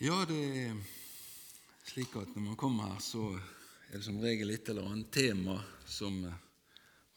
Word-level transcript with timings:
Ja, 0.00 0.22
det 0.24 0.36
er 0.56 0.76
slik 1.84 2.14
at 2.16 2.30
når 2.32 2.40
man 2.40 2.56
kommer 2.56 2.86
her, 2.88 3.02
så 3.04 3.34
er 3.36 3.98
det 3.98 4.06
som 4.06 4.22
regel 4.22 4.48
et 4.54 4.70
eller 4.72 4.86
annet 4.88 5.10
tema 5.12 5.58
som 5.84 6.14
eh, 6.24 6.38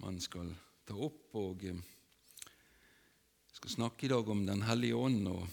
man 0.04 0.18
skal 0.20 0.50
ta 0.84 0.98
opp. 1.08 1.30
Og 1.40 1.64
jeg 1.64 1.78
eh, 1.78 2.50
skal 3.56 3.72
snakke 3.78 4.04
i 4.04 4.12
dag 4.12 4.34
om 4.36 4.44
Den 4.44 4.66
hellige 4.68 5.00
ånd. 5.00 5.32
Og, 5.32 5.48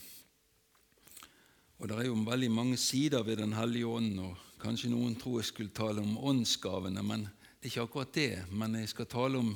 og 1.79 1.93
det 1.93 2.01
er 2.01 2.09
jo 2.09 2.19
veldig 2.33 2.51
mange 2.51 2.83
sider 2.89 3.23
ved 3.23 3.39
Den 3.45 3.55
hellige 3.55 3.87
ånd. 3.87 4.19
og 4.27 4.35
Kanskje 4.67 4.91
noen 4.91 5.15
tror 5.15 5.39
jeg 5.39 5.53
skulle 5.53 5.71
tale 5.71 6.03
om 6.03 6.19
åndsgavene, 6.19 7.07
men 7.15 7.29
det 7.31 7.63
er 7.63 7.73
ikke 7.77 7.87
akkurat 7.87 8.15
det. 8.19 8.31
Men 8.51 8.75
jeg 8.83 8.91
skal 8.91 9.13
tale 9.15 9.39
om 9.39 9.55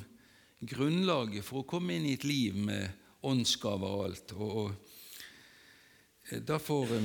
grunnlaget 0.63 1.43
for 1.43 1.65
å 1.65 1.71
komme 1.75 1.99
inn 1.99 2.07
i 2.07 2.15
et 2.15 2.31
liv 2.31 2.55
med 2.55 2.87
åndsgaver 3.27 3.99
og 3.99 4.11
alt. 4.13 4.39
Og, 4.39 4.59
og 4.63 4.75
eh, 6.31 6.39
Derfor 6.39 7.01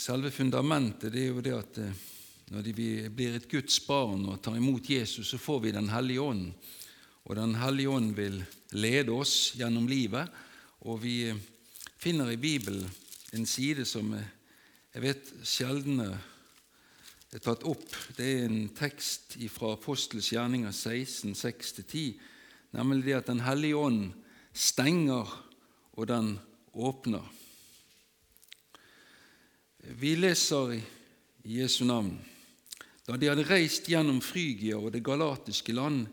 Selve 0.00 0.30
fundamentet 0.32 1.12
det 1.12 1.26
er 1.26 1.34
jo 1.34 1.42
det 1.44 1.52
at 1.52 1.78
eh, 1.82 1.96
når 2.50 2.68
vi 2.72 2.84
blir 3.12 3.34
et 3.36 3.48
Guds 3.50 3.76
barn 3.84 4.22
og 4.32 4.38
tar 4.40 4.56
imot 4.56 4.88
Jesus, 4.88 5.28
så 5.28 5.38
får 5.38 5.58
vi 5.60 5.72
Den 5.76 5.90
hellige 5.92 6.22
ånd. 6.24 6.46
Og 7.28 7.36
Den 7.36 7.54
hellige 7.60 7.90
ånd 7.90 8.14
vil 8.16 8.38
lede 8.72 9.12
oss 9.12 9.52
gjennom 9.58 9.86
livet. 9.88 10.30
Og 10.88 11.02
vi 11.02 11.28
eh, 11.28 11.42
finner 12.00 12.32
i 12.32 12.40
Bibelen 12.40 12.88
en 13.36 13.44
side 13.46 13.84
som 13.84 14.14
eh, 14.16 14.24
jeg 14.94 15.04
vet 15.04 15.32
sjelden 15.44 16.00
er 16.00 17.42
tatt 17.44 17.66
opp. 17.68 17.92
Det 18.16 18.24
er 18.24 18.46
en 18.48 18.70
tekst 18.72 19.36
fra 19.52 19.74
Apostels 19.76 20.32
gjerninger 20.32 20.72
16, 20.72 21.36
6-10, 21.36 22.16
nemlig 22.72 23.04
det 23.10 23.18
at 23.20 23.28
Den 23.28 23.44
hellige 23.44 23.76
ånd 23.76 24.08
stenger, 24.56 25.28
og 25.92 26.08
den 26.08 26.38
åpner. 26.72 27.28
Vi 29.82 30.16
leser 30.16 30.74
i 30.74 30.82
Jesu 31.42 31.84
navn. 31.84 32.18
Da 33.06 33.16
de 33.16 33.30
hadde 33.30 33.46
reist 33.48 33.88
gjennom 33.88 34.20
Frygia 34.20 34.76
og 34.76 34.92
det 34.92 35.00
galatiske 35.04 35.72
land, 35.72 36.04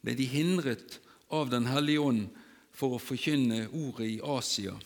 ble 0.00 0.14
de 0.14 0.28
hindret 0.30 1.00
av 1.34 1.50
Den 1.50 1.66
hellige 1.66 2.04
ånd 2.06 2.28
for 2.70 2.94
å 2.94 3.02
forkynne 3.02 3.66
ordet 3.74 4.06
i 4.06 4.20
Asia. 4.22 4.76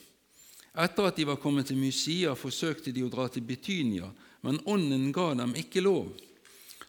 Etter 0.72 1.10
at 1.10 1.20
de 1.20 1.26
var 1.28 1.40
kommet 1.42 1.68
til 1.68 1.76
Mysia, 1.76 2.32
forsøkte 2.32 2.94
de 2.96 3.04
å 3.04 3.12
dra 3.12 3.28
til 3.28 3.44
Betynia, 3.44 4.08
men 4.40 4.62
ånden 4.64 5.10
ga 5.12 5.34
dem 5.36 5.52
ikke 5.58 5.84
lov. 5.84 6.08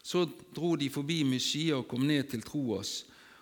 Så 0.03 0.23
dro 0.55 0.77
de 0.79 0.87
forbi 0.89 1.23
Mysia 1.27 1.81
og 1.81 1.89
kom 1.91 2.07
ned 2.07 2.29
til 2.31 2.45
Troas, 2.47 3.01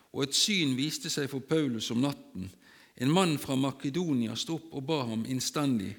og 0.10 0.26
et 0.26 0.34
syn 0.34 0.74
viste 0.76 1.12
seg 1.14 1.30
for 1.30 1.46
Paulus 1.46 1.92
om 1.94 2.02
natten. 2.02 2.50
En 2.98 3.14
mann 3.14 3.38
fra 3.38 3.56
Makedonia 3.56 4.34
sto 4.36 4.58
opp 4.58 4.74
og 4.74 4.88
ba 4.90 5.04
ham 5.12 5.28
innstendig:" 5.30 5.94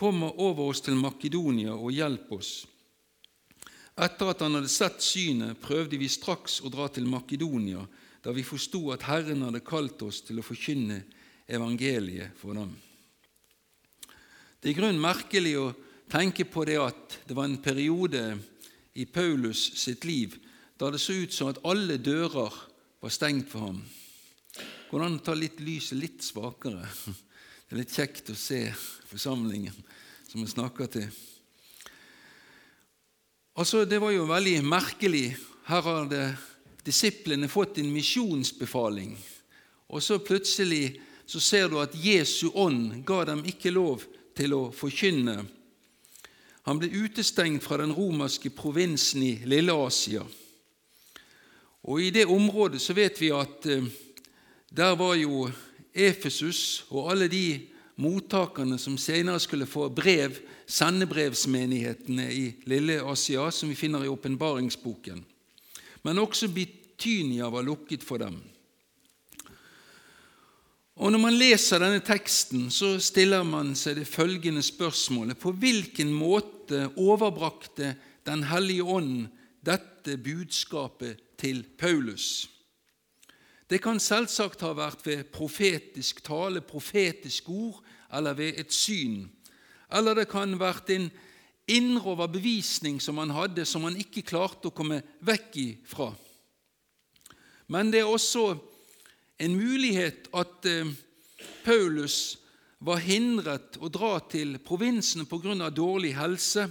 Kom 0.00 0.22
over 0.24 0.70
oss 0.70 0.80
til 0.80 0.96
Makedonia 0.96 1.74
og 1.76 1.92
hjelp 1.92 2.30
oss. 2.32 2.50
Etter 4.00 4.30
at 4.32 4.40
han 4.40 4.56
hadde 4.56 4.70
sett 4.72 5.02
synet, 5.04 5.58
prøvde 5.60 5.98
vi 6.00 6.08
straks 6.08 6.62
å 6.64 6.70
dra 6.72 6.86
til 6.88 7.04
Makedonia, 7.04 7.82
da 8.24 8.32
vi 8.32 8.40
forsto 8.40 8.94
at 8.94 9.04
Herren 9.04 9.44
hadde 9.44 9.60
kalt 9.60 10.00
oss 10.06 10.22
til 10.24 10.40
å 10.40 10.46
forkynne 10.46 11.02
evangeliet 11.52 12.32
for 12.40 12.56
dem. 12.56 12.72
Det 14.56 14.70
er 14.70 14.72
i 14.72 14.78
grunnen 14.80 15.04
merkelig 15.04 15.56
å 15.60 15.68
tenke 16.08 16.48
på 16.48 16.64
det 16.64 16.80
at 16.80 17.20
det 17.28 17.36
var 17.36 17.50
en 17.50 17.60
periode 17.60 18.24
i 18.96 19.04
Paulus 19.04 19.68
sitt 19.84 20.08
liv 20.08 20.40
da 20.80 20.88
det 20.88 21.04
så 21.04 21.12
ut 21.12 21.36
som 21.36 21.52
at 21.52 21.60
alle 21.68 22.00
dører 22.00 22.56
var 23.04 23.12
stengt 23.12 23.52
for 23.52 23.68
ham. 23.68 23.84
Går 24.88 24.96
det 24.96 25.10
an 25.10 25.20
å 25.20 25.26
ta 25.28 25.36
litt 25.36 25.60
lyset 25.60 26.00
litt 26.00 26.24
svakere? 26.24 26.88
Det 27.70 27.76
er 27.76 27.84
litt 27.84 27.92
kjekt 27.94 28.30
å 28.32 28.34
se 28.34 28.64
forsamlingen 29.06 29.76
som 30.26 30.40
vi 30.42 30.48
snakker 30.50 30.88
til. 30.90 31.04
Altså, 33.54 33.84
Det 33.84 34.00
var 34.02 34.10
jo 34.10 34.24
veldig 34.26 34.64
merkelig. 34.66 35.36
Her 35.68 35.86
hadde 35.86 36.24
disiplene 36.82 37.46
fått 37.46 37.78
en 37.78 37.92
misjonsbefaling, 37.94 39.14
og 39.86 40.02
så 40.02 40.18
plutselig 40.18 40.98
så 41.22 41.38
ser 41.38 41.70
du 41.70 41.78
at 41.78 41.94
Jesu 41.94 42.50
ånd 42.58 43.04
ga 43.06 43.22
dem 43.30 43.46
ikke 43.46 43.70
lov 43.70 44.02
til 44.34 44.58
å 44.58 44.74
forkynne. 44.74 45.38
Han 46.66 46.82
ble 46.82 46.90
utestengt 46.90 47.62
fra 47.62 47.78
den 47.78 47.94
romerske 47.94 48.50
provinsen 48.50 49.22
i 49.22 49.32
Lille-Asia. 49.46 50.26
Og 51.86 52.02
I 52.02 52.10
det 52.10 52.26
området 52.26 52.82
så 52.82 52.98
vet 52.98 53.22
vi 53.22 53.30
at 53.30 53.70
eh, 53.70 53.86
der 54.74 54.98
var 54.98 55.14
jo 55.14 55.46
Efesus 55.94 56.84
og 56.90 57.10
alle 57.12 57.28
de 57.28 57.60
mottakerne 58.00 58.78
som 58.80 58.96
senere 58.98 59.40
skulle 59.42 59.68
få 59.68 59.88
brev, 59.92 60.38
sendebrevsmenighetene 60.70 62.28
i 62.32 62.44
Lille 62.70 63.00
Asia, 63.02 63.50
som 63.50 63.68
vi 63.68 63.78
finner 63.78 64.04
i 64.04 64.12
åpenbaringsboken. 64.12 65.24
Men 66.02 66.22
også 66.22 66.48
Bitynia 66.48 67.50
var 67.50 67.66
lukket 67.66 68.04
for 68.06 68.22
dem. 68.22 68.38
Og 71.00 71.12
Når 71.12 71.18
man 71.18 71.36
leser 71.38 71.80
denne 71.80 72.02
teksten, 72.04 72.68
så 72.70 72.98
stiller 73.00 73.44
man 73.46 73.72
seg 73.78 73.96
det 73.96 74.08
følgende 74.08 74.60
spørsmålet 74.62 75.38
På 75.40 75.54
hvilken 75.56 76.12
måte 76.12 76.90
overbrakte 77.00 77.94
Den 78.26 78.44
hellige 78.44 78.84
ånd 78.84 79.30
dette 79.64 80.18
budskapet 80.20 81.20
til 81.40 81.62
Paulus? 81.78 82.48
Det 83.70 83.78
kan 83.78 84.00
selvsagt 84.02 84.64
ha 84.66 84.72
vært 84.74 85.04
ved 85.06 85.28
profetisk 85.30 86.24
tale, 86.26 86.58
profetisk 86.60 87.52
ord, 87.54 87.78
eller 88.10 88.34
ved 88.34 88.58
et 88.58 88.72
syn. 88.74 89.28
Eller 89.94 90.18
det 90.18 90.26
kan 90.30 90.50
ha 90.56 90.58
vært 90.58 90.90
en 90.90 91.06
indre 91.70 92.16
overbevisning 92.16 92.98
som 93.02 93.20
han 93.22 93.30
hadde, 93.30 93.62
som 93.64 93.86
han 93.86 93.98
ikke 94.00 94.26
klarte 94.26 94.70
å 94.70 94.74
komme 94.74 94.98
vekk 95.22 95.60
ifra. 95.62 96.10
Men 97.70 97.92
det 97.94 98.02
er 98.02 98.10
også 98.10 98.48
en 99.40 99.54
mulighet 99.54 100.26
at 100.34 100.66
eh, 100.66 100.90
Paulus 101.62 102.40
var 102.82 102.98
hindret 103.04 103.78
å 103.78 103.90
dra 103.92 104.16
til 104.32 104.56
provinsene 104.64 105.28
pga. 105.30 105.70
dårlig 105.70 106.16
helse. 106.16 106.66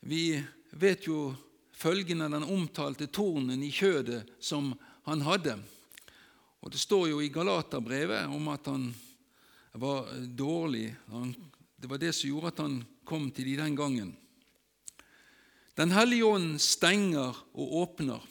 Vi 0.00 0.38
vet 0.70 1.06
jo 1.08 1.34
følgende 1.72 2.28
den 2.30 2.44
omtalte 2.44 3.06
tornen 3.06 3.62
i 3.62 3.72
kjødet 3.72 4.36
som 4.38 4.70
han 5.06 5.22
hadde. 5.22 5.56
Og 6.60 6.72
Det 6.72 6.80
står 6.82 7.08
jo 7.12 7.22
i 7.22 7.30
Galaterbrevet 7.30 8.26
om 8.26 8.48
at 8.50 8.66
han 8.66 8.88
var 9.78 10.08
dårlig. 10.26 10.88
Det 11.76 11.90
var 11.90 12.00
det 12.02 12.12
som 12.16 12.30
gjorde 12.30 12.50
at 12.54 12.62
han 12.64 12.80
kom 13.06 13.30
til 13.30 13.52
de 13.52 13.58
den 13.60 13.76
gangen. 13.78 14.16
Den 15.76 15.92
hellige 15.92 16.24
ånd 16.24 16.56
stenger 16.60 17.36
og 17.54 17.74
åpner. 17.82 18.22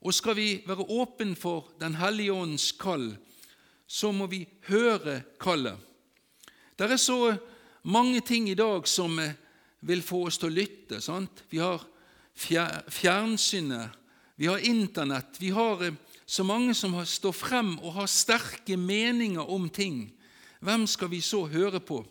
Og 0.00 0.14
skal 0.14 0.36
vi 0.38 0.62
være 0.66 0.86
åpne 0.88 1.36
for 1.36 1.74
Den 1.80 1.94
hellige 1.94 2.32
ånds 2.32 2.72
kall, 2.72 3.16
så 3.86 4.12
må 4.12 4.26
vi 4.26 4.46
høre 4.68 5.22
kallet. 5.40 5.76
Det 6.78 6.90
er 6.90 6.96
så 6.96 7.36
mange 7.82 8.20
ting 8.20 8.48
i 8.48 8.54
dag 8.54 8.86
som 8.88 9.18
vil 9.80 10.02
få 10.02 10.26
oss 10.26 10.38
til 10.38 10.50
å 10.50 10.54
lytte. 10.54 11.00
Sant? 11.00 11.44
Vi 11.50 11.58
har 11.58 11.82
fjernsynet, 12.34 13.90
vi 14.38 14.46
har 14.46 14.58
Internett, 14.58 15.40
vi 15.40 15.50
har 15.50 15.84
eh, 15.84 15.94
så 16.26 16.44
mange 16.44 16.74
som 16.74 16.94
står 17.06 17.32
frem 17.34 17.72
og 17.82 17.96
har 17.96 18.06
sterke 18.06 18.76
meninger 18.78 19.50
om 19.50 19.64
ting. 19.66 20.12
Hvem 20.62 20.84
skal 20.86 21.10
vi 21.10 21.18
så 21.20 21.40
høre 21.50 21.80
på? 21.80 22.04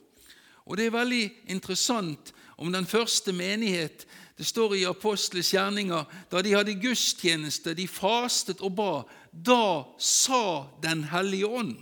Og 0.66 0.78
Det 0.78 0.86
er 0.86 0.92
veldig 0.92 1.24
interessant 1.48 2.34
om 2.58 2.72
den 2.72 2.86
første 2.86 3.32
menighet. 3.32 4.04
Det 4.38 4.44
står 4.46 4.76
i 4.76 4.84
Apostles 4.84 5.54
gjerninger 5.54 6.04
da 6.28 6.44
de 6.44 6.52
hadde 6.52 6.76
gudstjeneste, 6.76 7.72
de 7.74 7.88
fastet 7.88 8.60
og 8.60 8.76
ba. 8.76 8.92
Da 9.32 9.88
sa 9.98 10.68
Den 10.84 11.08
hellige 11.08 11.48
ånd. 11.48 11.80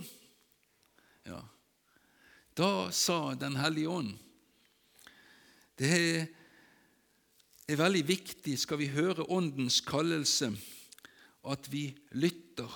Ja, 1.26 1.42
da 2.54 2.92
sa 2.92 3.34
Den 3.34 3.56
hellige 3.56 3.88
ånd. 3.88 4.14
Det 5.74 5.90
er 5.90 6.35
er 7.66 7.78
veldig 7.80 8.04
viktig, 8.06 8.54
skal 8.58 8.78
vi 8.78 8.92
høre 8.94 9.26
Åndens 9.32 9.80
kallelse, 9.82 10.52
at 11.46 11.66
vi 11.70 11.88
lytter. 12.14 12.70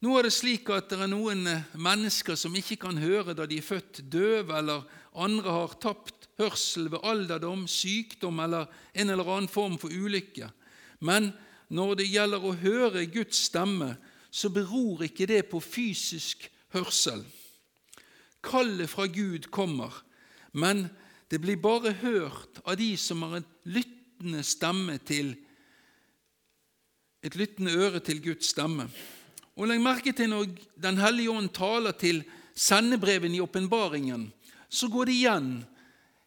Nå 0.00 0.14
er 0.16 0.24
det 0.24 0.32
slik 0.32 0.70
at 0.72 0.88
det 0.88 1.02
er 1.04 1.10
noen 1.12 1.44
mennesker 1.76 2.38
som 2.40 2.54
ikke 2.56 2.78
kan 2.80 2.96
høre 3.00 3.34
da 3.36 3.44
de 3.48 3.58
er 3.60 3.66
født 3.66 4.00
døve, 4.08 4.56
eller 4.56 4.86
andre 5.12 5.52
har 5.52 5.76
tapt 5.82 6.30
hørsel 6.40 6.88
ved 6.92 7.04
alderdom, 7.04 7.66
sykdom 7.68 8.40
eller 8.40 8.70
en 8.96 9.12
eller 9.12 9.28
annen 9.28 9.52
form 9.52 9.76
for 9.80 9.92
ulykke. 9.92 10.48
Men 11.04 11.34
når 11.68 12.00
det 12.00 12.08
gjelder 12.08 12.46
å 12.46 12.56
høre 12.56 13.04
Guds 13.12 13.44
stemme, 13.50 13.92
så 14.30 14.48
beror 14.48 15.04
ikke 15.04 15.28
det 15.28 15.42
på 15.50 15.60
fysisk 15.60 16.48
hørsel. 16.72 17.20
Kallet 18.40 18.88
fra 18.88 19.04
Gud 19.12 19.50
kommer, 19.52 19.92
men 20.56 20.86
det 21.30 21.38
blir 21.38 21.56
bare 21.62 21.92
hørt 21.92 22.58
av 22.64 22.76
de 22.76 22.96
som 22.98 23.22
har 23.22 23.38
en 23.38 23.48
lyttende 23.64 24.42
stemme 24.46 24.98
til 25.06 25.36
et 27.22 27.36
lyttende 27.36 27.74
øre 27.76 28.00
til 28.00 28.22
Guds 28.24 28.48
stemme. 28.54 28.88
Og 29.60 29.68
Legg 29.68 29.82
merke 29.84 30.12
til 30.16 30.30
når 30.32 30.46
Den 30.80 30.98
hellige 30.98 31.30
ånd 31.30 31.50
taler 31.52 31.92
til 31.92 32.22
sendebrevene 32.56 33.36
i 33.36 33.42
åpenbaringen, 33.44 34.30
så 34.68 34.88
går 34.88 35.04
det 35.04 35.14
igjen 35.14 35.50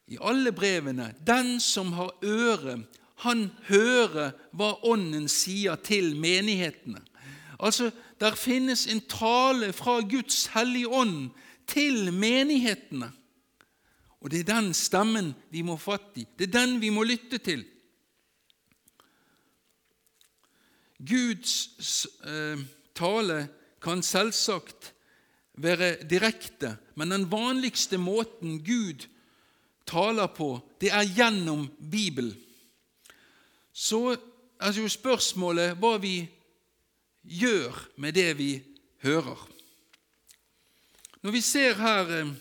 i 0.08 0.18
alle 0.22 0.52
brevene. 0.52 1.14
Den 1.26 1.60
som 1.60 1.94
har 1.98 2.14
øre, 2.24 2.84
han 3.24 3.50
hører 3.68 4.34
hva 4.52 4.74
Ånden 4.84 5.28
sier 5.32 5.76
til 5.76 6.16
menighetene. 6.16 7.02
Altså, 7.60 7.92
Der 8.20 8.36
finnes 8.36 8.88
en 8.88 9.02
tale 9.02 9.74
fra 9.74 10.00
Guds 10.00 10.46
hellige 10.54 10.88
ånd 10.88 11.32
til 11.68 12.14
menighetene. 12.14 13.10
Og 14.24 14.32
det 14.32 14.40
er 14.40 14.54
den 14.54 14.72
stemmen 14.76 15.34
vi 15.52 15.62
må 15.68 15.76
fatte 15.78 16.22
i. 16.24 16.28
Det 16.40 16.48
er 16.48 16.60
den 16.62 16.78
vi 16.82 16.90
må 16.96 17.04
lytte 17.04 17.42
til. 17.44 17.66
Guds 21.04 22.08
eh, 22.24 22.62
tale 22.96 23.40
kan 23.84 24.04
selvsagt 24.04 24.94
være 25.60 25.98
direkte, 26.08 26.78
men 26.96 27.12
den 27.12 27.26
vanligste 27.32 28.00
måten 28.00 28.62
Gud 28.64 29.10
taler 29.86 30.32
på, 30.32 30.56
det 30.80 30.94
er 30.96 31.04
gjennom 31.04 31.68
Bibelen. 31.92 32.38
Så 33.74 34.16
er 34.62 34.72
jo 34.78 34.88
spørsmålet 34.88 35.76
hva 35.82 35.98
vi 36.00 36.22
gjør 37.24 37.76
med 38.00 38.16
det 38.16 38.32
vi 38.40 38.52
hører. 39.04 39.50
Når 41.24 41.32
vi 41.32 41.42
ser 41.44 41.76
her 41.80 42.16
eh, 42.22 42.34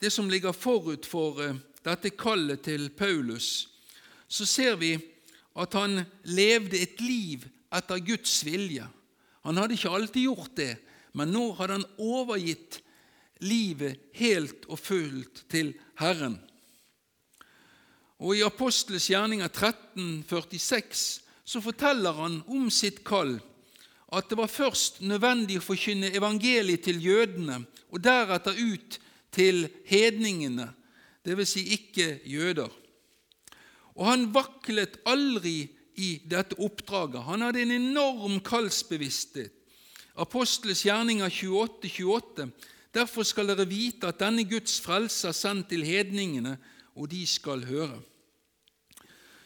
det 0.00 0.10
som 0.10 0.30
ligger 0.30 0.52
forut 0.52 1.06
for 1.06 1.40
eh, 1.42 1.56
dette 1.84 2.12
kallet 2.18 2.62
til 2.66 2.88
Paulus, 2.90 3.68
så 4.28 4.46
ser 4.46 4.76
vi 4.78 4.92
at 5.58 5.74
han 5.74 6.02
levde 6.28 6.78
et 6.78 7.00
liv 7.02 7.46
etter 7.74 8.02
Guds 8.04 8.40
vilje. 8.46 8.86
Han 9.46 9.58
hadde 9.58 9.78
ikke 9.78 9.94
alltid 9.94 10.28
gjort 10.28 10.54
det, 10.58 10.74
men 11.16 11.32
nå 11.32 11.50
hadde 11.58 11.80
han 11.80 11.88
overgitt 11.98 12.80
livet 13.42 14.10
helt 14.18 14.66
og 14.68 14.78
fullt 14.78 15.44
til 15.50 15.72
Herren. 15.98 16.36
Og 18.18 18.34
I 18.34 18.44
Apostles 18.46 19.06
gjerninger 19.10 19.48
13, 19.48 20.24
46, 20.28 21.04
så 21.44 21.62
forteller 21.62 22.18
han 22.18 22.40
om 22.50 22.66
sitt 22.70 23.04
kall, 23.06 23.38
at 24.12 24.30
det 24.30 24.38
var 24.40 24.50
først 24.50 25.02
nødvendig 25.06 25.60
å 25.60 25.64
forkynne 25.64 26.10
evangeliet 26.16 26.86
til 26.86 26.98
jødene, 27.02 27.62
og 27.88 28.02
deretter 28.04 28.58
ut 28.58 28.98
til 29.38 29.68
hedningene, 29.86 30.72
dvs. 31.26 31.54
Si 31.54 31.64
ikke 31.76 32.18
jøder. 32.26 32.70
Og 33.94 34.06
han 34.06 34.28
vaklet 34.34 34.98
aldri 35.06 35.68
i 35.98 36.10
dette 36.30 36.58
oppdraget. 36.62 37.24
Han 37.26 37.46
hadde 37.46 37.62
en 37.62 37.74
enorm 37.74 38.38
kallsbevissthet. 38.42 39.54
Apostles 40.18 40.82
gjerninger 40.82 41.30
28, 41.30 41.90
28. 42.04 42.50
Derfor 42.94 43.22
skal 43.22 43.50
dere 43.50 43.68
vite 43.68 44.08
at 44.08 44.18
denne 44.18 44.42
Guds 44.48 44.80
frelse 44.82 45.28
er 45.28 45.36
sendt 45.36 45.68
til 45.70 45.84
hedningene, 45.86 46.56
og 46.98 47.10
de 47.10 47.26
skal 47.26 47.66
høre. 47.68 48.00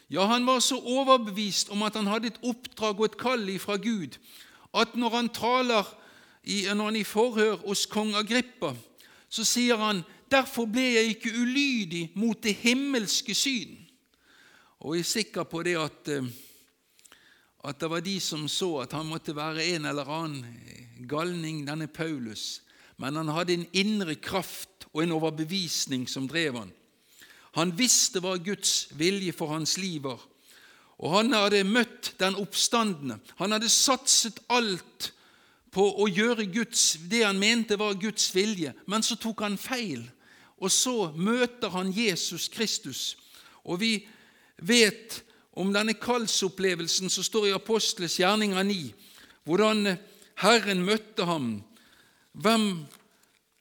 Ja, 0.09 0.25
han 0.29 0.45
var 0.45 0.59
så 0.59 0.77
overbevist 0.77 1.69
om 1.73 1.83
at 1.83 1.95
han 1.97 2.07
hadde 2.09 2.31
et 2.31 2.39
oppdrag 2.45 2.99
og 2.99 3.05
et 3.05 3.17
kall 3.17 3.45
fra 3.59 3.77
Gud, 3.77 4.17
at 4.73 4.95
når 4.95 5.15
han 5.15 5.29
taler 5.29 5.89
i, 6.43 6.63
når 6.73 6.85
han 6.85 6.95
i 6.95 7.03
forhør 7.03 7.55
hos 7.67 7.85
kong 7.85 8.15
Agrippa, 8.15 8.73
så 9.33 9.45
sier 9.47 9.79
han 9.81 10.03
derfor 10.29 10.67
ble 10.69 10.83
jeg 10.93 11.15
ikke 11.15 11.33
ulydig 11.41 12.03
mot 12.21 12.37
det 12.43 12.53
himmelske 12.61 13.33
syn. 13.37 13.71
Og 14.83 14.97
jeg 14.97 15.05
er 15.05 15.09
sikker 15.09 15.47
på 15.49 15.63
det 15.65 15.73
at, 15.79 16.11
eh, 16.11 16.27
at 17.63 17.79
det 17.79 17.89
var 17.89 18.03
de 18.05 18.19
som 18.21 18.45
så 18.51 18.83
at 18.83 18.93
han 18.93 19.09
måtte 19.09 19.35
være 19.35 19.65
en 19.73 19.87
eller 19.89 20.11
annen 20.11 21.07
galning, 21.09 21.63
denne 21.65 21.87
Paulus. 21.87 22.61
Men 22.97 23.15
han 23.15 23.31
hadde 23.33 23.57
en 23.57 23.65
indre 23.73 24.15
kraft 24.15 24.85
og 24.91 25.01
en 25.03 25.15
overbevisning 25.15 26.05
som 26.09 26.27
drev 26.29 26.59
han. 26.59 26.73
Han 27.57 27.73
visste 27.77 28.21
hva 28.21 28.35
Guds 28.37 28.91
vilje 28.97 29.33
for 29.33 29.53
hans 29.53 29.77
liv 29.81 30.03
var. 30.05 30.21
Og 31.01 31.17
han 31.17 31.33
hadde 31.33 31.63
møtt 31.65 32.13
den 32.21 32.37
oppstandende. 32.37 33.17
Han 33.41 33.55
hadde 33.55 33.69
satset 33.71 34.43
alt 34.53 35.09
på 35.73 35.85
å 36.03 36.07
gjøre 36.07 36.45
Guds, 36.53 36.93
det 37.09 37.23
han 37.25 37.39
mente 37.41 37.77
var 37.79 37.97
Guds 37.99 38.29
vilje, 38.35 38.73
men 38.85 39.03
så 39.03 39.17
tok 39.17 39.41
han 39.45 39.57
feil. 39.57 40.05
Og 40.61 40.71
så 40.71 41.11
møter 41.17 41.73
han 41.73 41.91
Jesus 41.91 42.47
Kristus. 42.53 43.17
Og 43.65 43.81
vi 43.81 43.93
vet 44.61 45.23
om 45.57 45.73
denne 45.73 45.95
kallsopplevelsen 45.97 47.11
som 47.11 47.25
står 47.25 47.49
i 47.49 47.55
Apostles 47.57 48.19
gjerninger 48.21 48.63
9, 48.63 48.79
hvordan 49.43 49.95
Herren 50.41 50.85
møtte 50.85 51.25
ham. 51.27 51.49
Hvem 52.33 52.85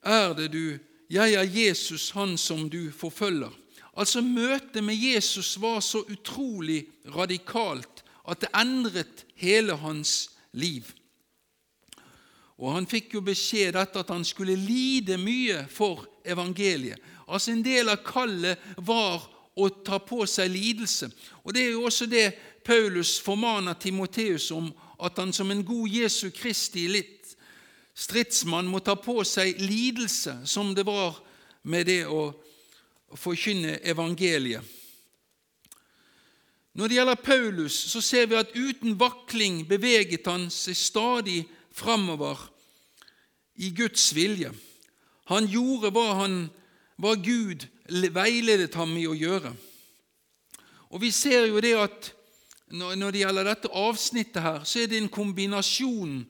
er 0.04 0.32
det 0.38 0.52
du 0.52 0.78
Jeg 1.12 1.34
er 1.36 1.44
Jesus, 1.44 2.10
han 2.10 2.38
som 2.38 2.70
du 2.70 2.90
forfølger. 2.90 3.50
Altså 3.92 4.22
Møtet 4.24 4.84
med 4.84 4.96
Jesus 4.96 5.60
var 5.60 5.80
så 5.80 6.00
utrolig 6.08 6.86
radikalt 7.04 8.00
at 8.24 8.40
det 8.40 8.48
endret 8.56 9.26
hele 9.36 9.76
hans 9.76 10.30
liv. 10.52 10.86
Og 12.62 12.76
Han 12.76 12.86
fikk 12.86 13.16
jo 13.16 13.24
beskjed 13.26 13.74
etter 13.74 14.04
at 14.04 14.10
han 14.14 14.24
skulle 14.24 14.54
lide 14.54 15.16
mye 15.18 15.64
for 15.66 16.04
evangeliet. 16.22 17.00
Altså 17.26 17.50
En 17.52 17.64
del 17.64 17.90
av 17.90 18.04
kallet 18.06 18.60
var 18.78 19.24
å 19.58 19.68
ta 19.82 19.98
på 19.98 20.22
seg 20.30 20.52
lidelse. 20.52 21.10
Og 21.42 21.54
Det 21.54 21.64
er 21.64 21.72
jo 21.74 21.88
også 21.88 22.06
det 22.06 22.28
Paulus 22.64 23.18
formaner 23.20 23.74
Timoteus 23.74 24.50
om, 24.54 24.70
at 25.02 25.18
han 25.18 25.32
som 25.34 25.50
en 25.50 25.64
god 25.66 25.88
Jesu 25.90 26.30
Kristi 26.30 26.86
litt 26.86 27.32
stridsmann 27.98 28.68
må 28.70 28.78
ta 28.78 28.94
på 28.94 29.24
seg 29.26 29.58
lidelse, 29.58 30.44
som 30.46 30.70
det 30.74 30.86
var 30.86 31.18
med 31.66 31.88
det 31.90 32.04
å 32.06 32.30
forkynne 33.18 33.80
evangeliet. 33.82 34.62
Når 36.72 36.88
det 36.88 36.96
gjelder 36.96 37.20
Paulus, 37.20 37.74
så 37.90 38.00
ser 38.00 38.30
vi 38.30 38.38
at 38.38 38.54
uten 38.54 38.94
vakling 38.96 39.66
beveget 39.68 40.30
han 40.30 40.46
seg 40.54 40.78
stadig 40.78 41.42
framover 41.74 42.51
i 43.56 43.70
Guds 43.70 44.14
vilje. 44.14 44.52
Han 45.30 45.46
gjorde 45.46 45.92
hva, 45.94 46.06
han, 46.22 46.46
hva 46.96 47.14
Gud 47.20 47.66
veiledet 47.88 48.74
ham 48.74 48.96
i 48.96 49.06
å 49.06 49.16
gjøre. 49.16 49.52
Og 50.92 51.00
Vi 51.00 51.10
ser 51.10 51.46
jo 51.48 51.60
det 51.60 51.76
at 51.78 52.12
når 52.72 53.12
det 53.12 53.22
gjelder 53.24 53.48
dette 53.48 53.68
avsnittet, 53.68 54.42
her, 54.42 54.64
så 54.64 54.80
er 54.80 54.88
det 54.88 55.00
en 55.00 55.12
kombinasjon 55.12 56.22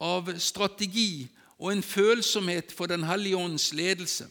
av 0.00 0.30
strategi 0.40 1.28
og 1.60 1.74
en 1.74 1.82
følsomhet 1.84 2.72
for 2.72 2.88
Den 2.88 3.04
hellige 3.04 3.36
ånds 3.36 3.72
ledelse. 3.76 4.28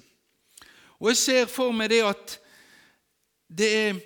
Og 1.00 1.10
Jeg 1.10 1.18
ser 1.18 1.46
for 1.46 1.72
meg 1.72 1.90
det 1.94 2.02
at 2.06 2.40
det 3.50 3.70
er 3.70 4.00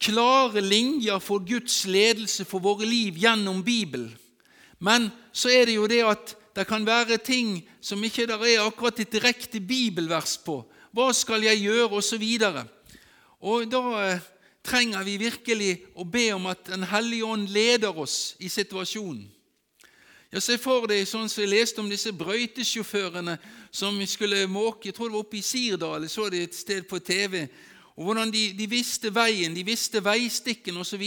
klare 0.00 0.60
linjer 0.60 1.18
for 1.18 1.44
Guds 1.44 1.84
ledelse 1.86 2.44
for 2.44 2.62
våre 2.62 2.86
liv 2.86 3.18
gjennom 3.18 3.62
Bibelen. 3.64 4.16
Men 4.78 5.10
så 5.32 5.50
er 5.50 5.66
det 5.66 5.74
jo 5.74 5.86
det 5.90 6.04
at 6.06 6.34
det 6.58 6.66
kan 6.66 6.86
være 6.86 7.20
ting 7.22 7.60
som 7.80 8.02
ikke 8.02 8.26
der 8.26 8.42
er 8.42 8.64
akkurat 8.66 8.98
et 8.98 9.12
direkte 9.12 9.60
bibelvers 9.62 10.34
på, 10.42 10.64
hva 10.90 11.12
skal 11.14 11.44
jeg 11.46 11.60
gjøre? 11.62 11.92
Og 11.94 12.02
så 12.02 12.18
videre. 12.18 12.64
Og 13.38 13.68
da 13.70 13.82
eh, 14.02 14.24
trenger 14.66 15.04
vi 15.06 15.14
virkelig 15.22 15.70
å 15.94 16.02
be 16.04 16.32
om 16.34 16.48
at 16.50 16.66
Den 16.66 16.82
hellige 16.90 17.24
ånd 17.24 17.46
leder 17.54 17.94
oss 17.94 18.34
i 18.42 18.50
situasjonen. 18.50 19.28
Ja, 20.32 20.40
Se 20.40 20.58
for 20.58 20.88
deg 20.90 21.06
sånn 21.06 21.30
som 21.30 21.44
jeg 21.44 21.52
leste 21.54 21.80
om 21.80 21.88
disse 21.88 22.10
brøytesjåførene 22.12 23.38
som 23.70 23.94
skulle 24.06 24.48
måke 24.50 24.90
Jeg 24.90 24.96
tror 24.96 25.08
det 25.08 25.14
var 25.14 25.22
oppe 25.22 25.38
i 25.38 25.46
Sirdal, 25.46 26.02
jeg 26.02 26.10
så 26.10 26.26
det 26.28 26.42
et 26.42 26.58
sted 26.58 26.88
på 26.90 26.98
TV 26.98 27.46
og 27.98 28.04
hvordan 28.04 28.30
de, 28.30 28.52
de, 28.54 28.66
visste 28.70 29.10
veien, 29.10 29.56
de 29.56 29.64
visste 29.66 29.98
veistikken 30.06 30.76
osv. 30.78 31.02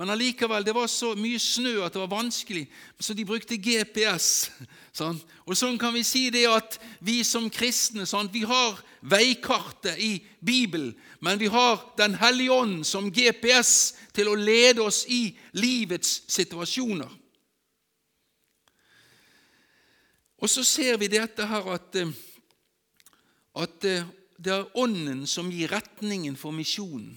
Men 0.00 0.12
allikevel, 0.14 0.64
det 0.64 0.72
var 0.72 0.86
så 0.88 1.10
mye 1.12 1.36
snø 1.36 1.82
at 1.84 1.92
det 1.92 2.00
var 2.00 2.08
vanskelig, 2.08 2.62
så 2.96 3.12
de 3.12 3.26
brukte 3.28 3.58
GPS. 3.60 4.48
Sånn. 4.96 5.18
Og 5.44 5.56
sånn 5.56 5.76
kan 5.80 5.92
vi 5.92 6.02
si 6.04 6.26
det 6.32 6.46
at 6.48 6.78
vi 7.04 7.18
som 7.24 7.50
kristne 7.52 8.04
sånn, 8.08 8.28
vi 8.32 8.42
har 8.48 8.80
veikartet 9.00 9.96
i 10.00 10.10
Bibelen, 10.40 10.90
men 11.20 11.40
vi 11.40 11.48
har 11.52 11.80
Den 11.96 12.14
hellige 12.20 12.52
ånd 12.52 12.86
som 12.86 13.08
GPS 13.12 13.94
til 14.12 14.28
å 14.28 14.36
lede 14.36 14.84
oss 14.84 15.06
i 15.08 15.34
livets 15.56 16.22
situasjoner. 16.28 17.08
Og 20.40 20.50
så 20.50 20.64
ser 20.64 21.00
vi 21.00 21.12
dette 21.12 21.44
her 21.46 21.72
at, 21.72 21.96
eh, 21.96 22.12
at 23.54 23.84
eh, 23.84 24.04
det 24.42 24.52
er 24.52 24.78
Ånden 24.78 25.26
som 25.30 25.50
gir 25.52 25.70
retningen 25.70 26.36
for 26.36 26.54
misjonen. 26.54 27.14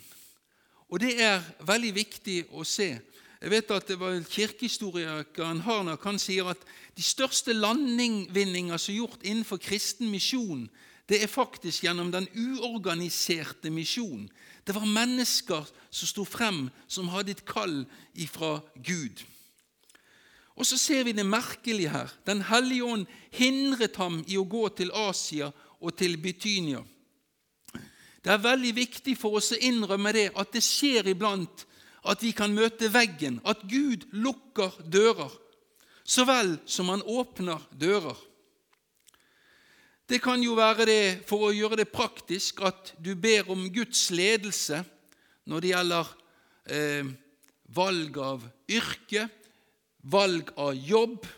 Og 0.94 1.02
det 1.02 1.16
er 1.24 1.42
veldig 1.66 1.94
viktig 1.96 2.38
å 2.54 2.64
se. 2.68 2.92
Jeg 3.42 3.52
vet 3.52 3.72
at 3.74 3.88
det 3.90 3.98
var 4.00 4.16
Kirkehistorikeren 4.30 5.64
Harnak 5.66 6.06
han 6.06 6.20
sier 6.22 6.52
at 6.54 6.62
de 6.96 7.04
største 7.04 7.54
landvinninger 7.54 8.78
som 8.78 8.94
er 8.94 9.00
gjort 9.00 9.26
innenfor 9.26 9.62
kristen 9.62 10.12
misjon, 10.14 10.68
det 11.10 11.20
er 11.22 11.30
faktisk 11.30 11.86
gjennom 11.86 12.10
den 12.14 12.26
uorganiserte 12.34 13.70
misjonen. 13.70 14.30
Det 14.66 14.74
var 14.74 14.88
mennesker 14.90 15.68
som 15.94 16.10
sto 16.10 16.26
frem, 16.26 16.70
som 16.88 17.12
hadde 17.14 17.36
et 17.36 17.46
kall 17.46 17.84
ifra 18.18 18.58
Gud. 18.82 19.22
Og 20.56 20.66
så 20.66 20.80
ser 20.80 21.04
vi 21.06 21.14
det 21.14 21.26
merkelige 21.28 21.92
her. 21.94 22.10
Den 22.26 22.42
hellige 22.48 22.88
ånd 22.88 23.06
hindret 23.36 24.00
ham 24.02 24.24
i 24.26 24.40
å 24.40 24.48
gå 24.50 24.70
til 24.74 24.94
Asia 24.96 25.52
og 25.82 25.94
til 26.00 26.18
Betynia. 26.18 26.82
Det 28.26 28.34
er 28.34 28.42
veldig 28.42 28.72
viktig 28.74 29.14
for 29.22 29.38
oss 29.38 29.52
å 29.54 29.62
innrømme 29.62 30.10
det, 30.16 30.32
at 30.34 30.50
det 30.56 30.64
skjer 30.66 31.12
iblant 31.12 31.62
at 32.10 32.24
vi 32.26 32.32
kan 32.34 32.54
møte 32.58 32.90
veggen, 32.90 33.36
at 33.46 33.60
Gud 33.70 34.08
lukker 34.18 34.74
dører, 34.82 35.30
så 36.02 36.26
vel 36.26 36.56
som 36.66 36.90
han 36.90 37.04
åpner 37.06 37.62
dører. 37.70 38.18
Det 40.10 40.18
kan 40.26 40.42
jo 40.42 40.56
være 40.58 40.88
det, 40.90 41.04
for 41.30 41.48
å 41.48 41.54
gjøre 41.54 41.78
det 41.84 41.92
praktisk, 41.94 42.64
at 42.66 42.96
du 42.98 43.12
ber 43.14 43.46
om 43.54 43.68
Guds 43.74 44.08
ledelse 44.10 44.80
når 45.46 45.62
det 45.62 45.72
gjelder 45.76 46.10
eh, 46.66 47.12
valg 47.78 48.18
av 48.22 48.48
yrke, 48.74 49.28
valg 50.02 50.50
av 50.62 50.74
jobb, 50.74 51.30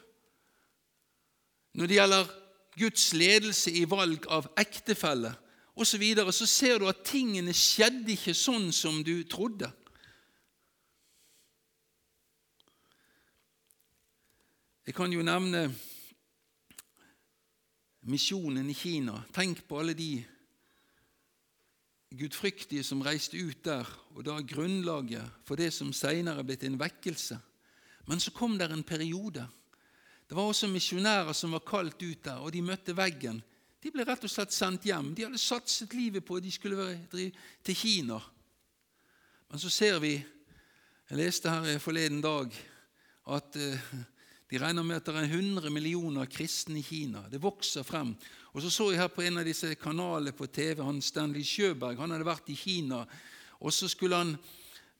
når 1.75 1.91
det 1.91 1.99
gjelder 1.99 2.31
Guds 2.79 3.09
ledelse 3.11 3.75
i 3.75 3.83
valg 3.91 4.23
av 4.31 4.47
ektefelle 4.55 5.33
osv., 5.77 5.91
så, 5.91 5.97
videre, 6.01 6.33
så 6.33 6.45
ser 6.49 6.79
du 6.81 6.87
at 6.89 7.03
tingene 7.05 7.53
skjedde 7.53 8.15
ikke 8.15 8.33
sånn 8.33 8.71
som 8.73 9.03
du 9.05 9.21
trodde. 9.29 9.69
Jeg 14.87 14.95
kan 14.97 15.11
jo 15.11 15.21
nevne 15.21 15.67
misjonen 18.07 18.69
i 18.71 18.75
Kina. 18.77 19.19
Tenk 19.35 19.65
på 19.67 19.81
alle 19.81 19.93
de 19.97 20.23
gudfryktige 22.17 22.85
som 22.87 23.03
reiste 23.03 23.37
ut 23.37 23.59
der, 23.67 23.85
og 24.15 24.23
da 24.25 24.39
grunnlaget 24.39 25.43
for 25.45 25.59
det 25.59 25.73
som 25.75 25.91
senere 25.93 26.41
er 26.41 26.47
blitt 26.47 26.63
en 26.65 26.79
vekkelse. 26.79 27.37
Men 28.07 28.23
så 28.23 28.31
kom 28.31 28.55
det 28.57 28.71
en 28.71 28.85
periode. 28.87 29.43
Det 30.27 30.35
var 30.35 30.47
også 30.47 30.71
misjonærer 30.71 31.35
som 31.35 31.53
var 31.55 31.65
kalt 31.67 32.01
ut 32.01 32.23
der, 32.23 32.39
og 32.39 32.55
de 32.55 32.63
møtte 32.63 32.95
veggen. 32.95 33.43
De 33.83 33.91
ble 33.93 34.05
rett 34.07 34.23
og 34.25 34.31
slett 34.31 34.55
sendt 34.55 34.87
hjem. 34.89 35.11
De 35.13 35.27
hadde 35.27 35.39
satset 35.41 35.93
livet 35.93 36.25
på 36.25 36.39
at 36.39 36.45
de 36.45 36.51
skulle 36.53 36.79
være 36.79 37.29
til 37.63 37.77
Kina. 37.77 38.17
Men 39.47 39.61
så 39.61 39.69
ser 39.69 39.99
vi 40.03 40.17
Jeg 41.07 41.17
leste 41.21 41.49
her 41.49 41.79
forleden 41.79 42.19
dag 42.19 42.51
at 43.31 43.55
uh, 43.55 43.91
de 44.51 44.59
regner 44.59 44.83
med 44.83 44.97
at 44.97 45.05
det 45.07 45.15
er 45.15 45.29
100 45.37 45.69
millioner 45.71 46.27
kristne 46.27 46.81
i 46.81 46.83
Kina. 46.83 47.21
Det 47.31 47.39
vokser 47.39 47.83
frem. 47.83 48.11
Og 48.53 48.61
Så 48.61 48.69
så 48.69 48.89
jeg 48.91 48.99
her 48.99 49.07
på 49.07 49.21
en 49.21 49.37
av 49.37 49.45
disse 49.45 49.75
kanalene 49.75 50.31
på 50.35 50.47
TV 50.47 50.83
han 50.83 51.01
Stanley 51.01 51.43
Sjøberg. 51.43 51.99
Han 51.99 52.11
hadde 52.11 52.27
vært 52.27 52.49
i 52.49 52.55
Kina, 52.55 53.05
og 53.59 53.73
så 53.73 53.87
skulle 53.87 54.15
han 54.15 54.37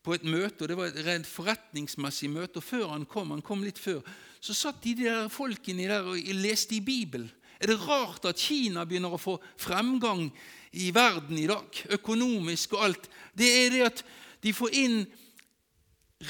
på 0.03 0.13
et 0.13 0.24
møte, 0.24 0.63
og 0.63 0.69
det 0.69 0.77
var 0.77 0.88
et 0.88 1.05
rent 1.05 1.27
forretningsmessig 1.27 2.29
møte. 2.29 2.57
og 2.57 2.63
Før 2.63 2.88
han 2.93 3.05
kom, 3.05 3.31
han 3.31 3.41
kom 3.41 3.63
litt 3.63 3.79
før, 3.79 4.00
så 4.39 4.53
satt 4.53 4.84
de 4.84 4.93
der 5.03 5.27
folkene 5.27 5.88
der 5.89 6.07
og 6.07 6.31
leste 6.39 6.75
i 6.75 6.81
Bibelen. 6.81 7.31
Er 7.60 7.72
det 7.72 7.80
rart 7.88 8.26
at 8.30 8.40
Kina 8.40 8.86
begynner 8.86 9.16
å 9.16 9.22
få 9.22 9.38
fremgang 9.58 10.28
i 10.78 10.92
verden 10.94 11.38
i 11.40 11.48
dag, 11.50 11.82
økonomisk 11.98 12.76
og 12.78 12.84
alt? 12.90 13.10
Det 13.34 13.50
er 13.64 13.74
det 13.74 13.86
at 13.88 14.04
de 14.44 14.54
får 14.54 14.76
inn 14.78 15.00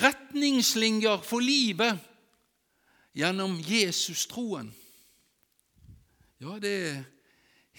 retningslinjer 0.01 1.23
for 1.23 1.43
livet 1.43 1.99
gjennom 3.17 3.57
Jesus-troen. 3.63 4.69
Ja, 6.37 6.57
det 6.61 6.73
er 6.85 6.97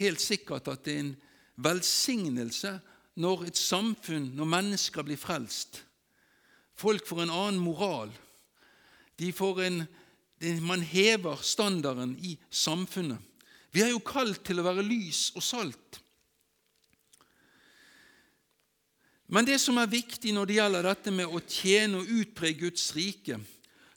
helt 0.01 0.23
sikkert 0.23 0.69
at 0.71 0.85
det 0.87 0.95
er 0.95 1.05
en 1.05 1.17
velsignelse 1.63 2.79
når 3.19 3.49
et 3.49 3.59
samfunn, 3.59 4.33
når 4.35 4.51
mennesker 4.51 5.07
blir 5.07 5.19
frelst. 5.19 5.83
Folk 6.79 7.07
får 7.07 7.25
en 7.25 7.35
annen 7.35 7.63
moral. 7.63 8.13
De 9.19 9.33
får 9.35 9.63
en, 9.67 9.81
man 10.63 10.83
hever 10.87 11.43
standarden 11.43 12.15
i 12.23 12.37
samfunnet. 12.51 13.19
Vi 13.73 13.83
er 13.85 13.93
jo 13.93 14.01
kalt 14.05 14.41
til 14.47 14.61
å 14.61 14.67
være 14.67 14.85
lys 14.87 15.29
og 15.37 15.45
salt. 15.45 16.01
Men 19.29 19.45
det 19.45 19.59
som 19.61 19.77
er 19.77 19.91
viktig 19.93 20.33
når 20.33 20.49
det 20.49 20.57
gjelder 20.57 20.89
dette 20.89 21.13
med 21.13 21.29
å 21.29 21.43
tjene 21.45 22.01
og 22.01 22.13
utbre 22.23 22.55
Guds 22.57 22.87
rike, 22.97 23.37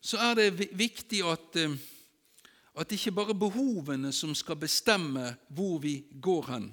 så 0.03 0.19
er 0.19 0.35
det 0.35 0.69
viktig 0.75 1.21
at, 1.23 1.55
eh, 1.55 1.77
at 2.75 2.89
det 2.89 2.99
ikke 2.99 3.15
bare 3.15 3.31
er 3.31 3.39
behovene 3.39 4.11
som 4.11 4.35
skal 4.35 4.59
bestemme 4.59 5.37
hvor 5.47 5.79
vi 5.79 6.01
går 6.11 6.51
hen. 6.51 6.71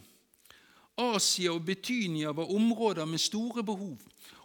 Asia 0.99 1.52
og 1.55 1.62
Betynia 1.62 2.33
var 2.35 2.50
områder 2.50 3.07
med 3.07 3.23
store 3.23 3.62
behov. 3.62 3.99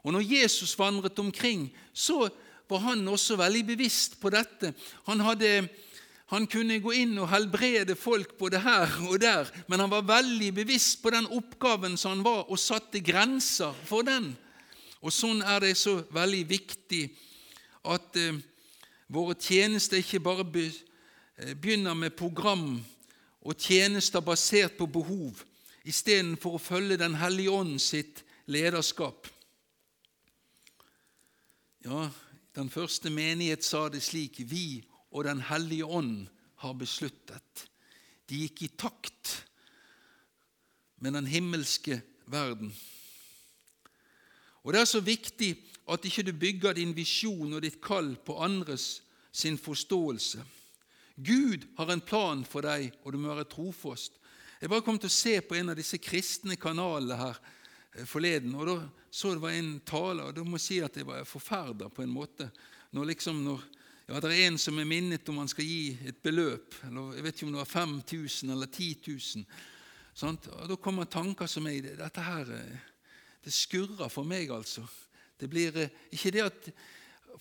Og 0.03 0.13
når 0.13 0.27
Jesus 0.29 0.77
vandret 0.77 1.19
omkring, 1.19 1.71
så 1.93 2.29
var 2.69 2.79
han 2.79 3.07
også 3.07 3.37
veldig 3.39 3.65
bevisst 3.65 4.19
på 4.21 4.29
dette. 4.29 4.73
Han, 5.07 5.19
hadde, 5.25 5.67
han 6.33 6.47
kunne 6.49 6.79
gå 6.81 6.93
inn 6.97 7.17
og 7.21 7.29
helbrede 7.29 7.93
folk 7.99 8.31
både 8.39 8.61
her 8.63 8.89
og 9.05 9.19
der, 9.21 9.49
men 9.69 9.83
han 9.83 9.91
var 9.91 10.07
veldig 10.07 10.49
bevisst 10.55 11.01
på 11.03 11.11
den 11.13 11.27
oppgaven 11.29 11.97
som 11.97 12.15
han 12.15 12.23
var, 12.25 12.47
og 12.49 12.59
satte 12.59 13.03
grenser 13.05 13.75
for 13.85 14.05
den. 14.07 14.31
Og 15.03 15.13
Sånn 15.13 15.43
er 15.45 15.59
det 15.61 15.75
så 15.77 15.99
veldig 16.15 16.41
viktig 16.49 17.03
at 17.91 18.17
eh, 18.17 18.41
Våre 19.13 19.35
tjenester 19.37 19.99
ikke 19.99 20.23
bare 20.23 20.45
eh, 20.63 21.53
begynner 21.53 21.93
med 21.93 22.15
program 22.17 22.79
og 23.43 23.59
tjenester 23.59 24.23
basert 24.23 24.77
på 24.79 24.87
behov, 24.87 25.43
istedenfor 25.83 26.55
å 26.55 26.61
følge 26.61 26.97
Den 26.97 27.19
hellige 27.19 27.51
ånd 27.51 27.81
sitt 27.83 28.23
lederskap. 28.47 29.27
Ja, 31.85 32.09
Den 32.55 32.69
første 32.69 33.09
menighet 33.09 33.63
sa 33.65 33.89
det 33.89 34.01
slik 34.01 34.39
Vi 34.39 34.83
og 35.13 35.23
Den 35.23 35.41
hellige 35.45 35.85
ånd 35.85 36.27
har 36.63 36.73
besluttet. 36.73 37.67
De 38.25 38.41
gikk 38.43 38.63
i 38.65 38.71
takt 38.73 39.43
med 41.03 41.13
den 41.13 41.27
himmelske 41.29 42.01
verden. 42.25 42.73
Og 44.63 44.73
Det 44.73 44.81
er 44.81 44.89
så 44.89 45.03
viktig 45.03 45.53
at 45.91 46.05
ikke 46.07 46.23
du 46.23 46.33
bygger 46.33 46.73
din 46.73 46.95
visjon 46.95 47.53
og 47.53 47.61
ditt 47.61 47.81
kall 47.83 48.15
på 48.15 48.39
andres 48.41 49.03
sin 49.31 49.57
forståelse. 49.57 50.43
Gud 51.15 51.67
har 51.77 51.91
en 51.91 52.01
plan 52.01 52.45
for 52.45 52.65
deg, 52.65 52.93
og 53.03 53.13
du 53.13 53.19
må 53.19 53.33
være 53.35 53.49
trofast. 53.51 54.15
Jeg 54.61 54.71
bare 54.71 54.81
kom 54.81 54.97
til 54.97 55.11
å 55.11 55.13
se 55.13 55.35
på 55.43 55.57
en 55.59 55.73
av 55.73 55.77
disse 55.77 55.99
kristne 56.01 56.55
kanalene 56.55 57.19
her 57.19 57.39
eh, 57.93 58.05
forleden, 58.07 58.55
og 58.55 58.69
da 58.69 58.77
så 59.13 59.35
det 59.35 59.43
var 59.43 59.53
en 59.53 59.75
taler, 59.85 60.25
og 60.25 60.33
da 60.33 60.43
må 60.47 60.57
jeg 60.57 60.63
si 60.63 60.77
at 60.81 60.95
jeg 60.97 61.05
var 61.05 61.27
forferda 61.27 61.89
på 61.93 62.01
en 62.01 62.09
måte. 62.09 62.47
Når 62.95 63.11
liksom 63.11 63.43
når, 63.45 63.59
ja, 64.07 64.19
Det 64.19 64.31
er 64.31 64.47
en 64.47 64.57
som 64.57 64.79
er 64.79 64.87
minnet 64.87 65.29
om 65.29 65.37
han 65.39 65.47
skal 65.47 65.65
gi 65.65 65.97
et 66.05 66.17
beløp, 66.23 66.75
eller 66.87 67.13
jeg 67.15 67.23
vet 67.23 67.37
ikke 67.37 67.47
om 67.47 67.53
det 67.53 67.61
var 67.61 67.71
5000 67.71 68.51
eller 68.51 68.67
10 68.67 68.97
000. 69.07 69.45
Sant? 70.13 70.47
Og 70.47 70.69
Da 70.69 70.75
kommer 70.75 71.05
tanker 71.05 71.45
som 71.47 71.67
er 71.67 71.77
i 71.77 71.81
det. 71.81 71.97
Dette 71.97 72.21
her 72.21 72.51
eh, 72.51 72.89
det 73.43 73.53
skurrer 73.53 74.11
for 74.11 74.23
meg, 74.23 74.51
altså. 74.51 74.83
Det 75.39 75.49
blir 75.49 75.75
eh, 75.77 75.95
ikke 76.11 76.31
det 76.31 76.43
at 76.43 76.69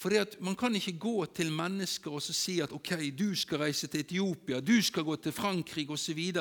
for 0.00 0.08
det 0.08 0.22
at 0.22 0.40
Man 0.40 0.56
kan 0.56 0.74
ikke 0.74 0.98
gå 0.98 1.26
til 1.34 1.52
mennesker 1.52 2.10
og 2.10 2.22
si 2.22 2.60
at 2.60 2.72
ok, 2.72 2.94
du 3.18 3.34
skal 3.36 3.58
reise 3.58 3.86
til 3.86 4.00
Etiopia, 4.00 4.60
du 4.60 4.82
skal 4.82 5.04
gå 5.04 5.16
til 5.16 5.32
Frankrike 5.32 5.92
osv. 5.92 6.32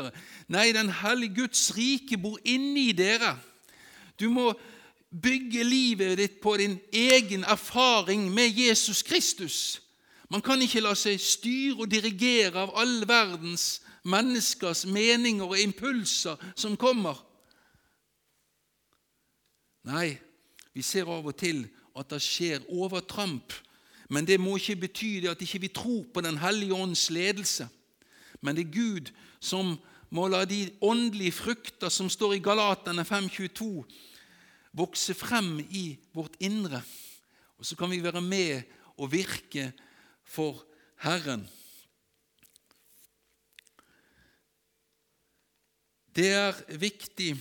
Nei, 0.48 0.72
Den 0.72 0.90
hellige 0.90 1.36
Guds 1.36 1.78
rike 1.78 2.18
bor 2.18 2.40
inni 2.46 2.92
dere. 2.92 3.38
Du 4.20 4.30
må 4.30 4.54
bygge 5.12 5.64
livet 5.64 6.18
ditt 6.18 6.42
på 6.42 6.58
din 6.58 6.80
egen 6.94 7.44
erfaring 7.44 8.32
med 8.32 8.56
Jesus 8.56 9.02
Kristus. 9.04 9.82
Man 10.32 10.42
kan 10.42 10.62
ikke 10.64 10.80
la 10.80 10.94
seg 10.96 11.20
styre 11.20 11.84
og 11.84 11.90
dirigere 11.92 12.62
av 12.64 12.72
all 12.80 13.02
verdens 13.08 13.82
menneskers 14.08 14.86
meninger 14.88 15.44
og 15.44 15.60
impulser 15.60 16.40
som 16.56 16.78
kommer. 16.80 17.20
Nei, 19.92 20.16
vi 20.72 20.86
ser 20.86 21.10
av 21.12 21.28
og 21.28 21.36
til 21.36 21.66
at 21.98 22.08
det 22.14 22.22
skjer 22.24 22.64
overtramp. 22.72 23.52
Men 24.12 24.28
det 24.28 24.40
må 24.40 24.56
ikke 24.56 24.80
bety 24.86 25.12
at 25.28 25.42
ikke 25.44 25.60
vi 25.60 25.70
ikke 25.72 25.80
tror 25.82 26.02
på 26.14 26.22
Den 26.22 26.38
hellige 26.38 26.76
ånds 26.76 27.10
ledelse. 27.10 27.68
Men 28.42 28.56
det 28.56 28.68
er 28.68 28.76
Gud 28.76 29.12
som 29.40 29.78
må 30.12 30.28
la 30.28 30.46
de 30.46 30.70
åndelige 30.82 31.32
frukter 31.32 31.90
som 31.90 32.10
står 32.10 32.36
i 32.36 32.44
Galaterne 32.44 33.04
5.22, 33.08 33.84
vokse 34.76 35.14
frem 35.14 35.60
i 35.70 35.98
vårt 36.14 36.36
indre. 36.40 36.82
Og 37.58 37.66
så 37.66 37.76
kan 37.76 37.92
vi 37.92 38.04
være 38.04 38.22
med 38.22 38.62
og 38.98 39.12
virke 39.12 39.72
for 40.32 40.64
Herren. 41.04 41.44
Det 46.12 46.32
er 46.32 46.58
viktig 46.80 47.36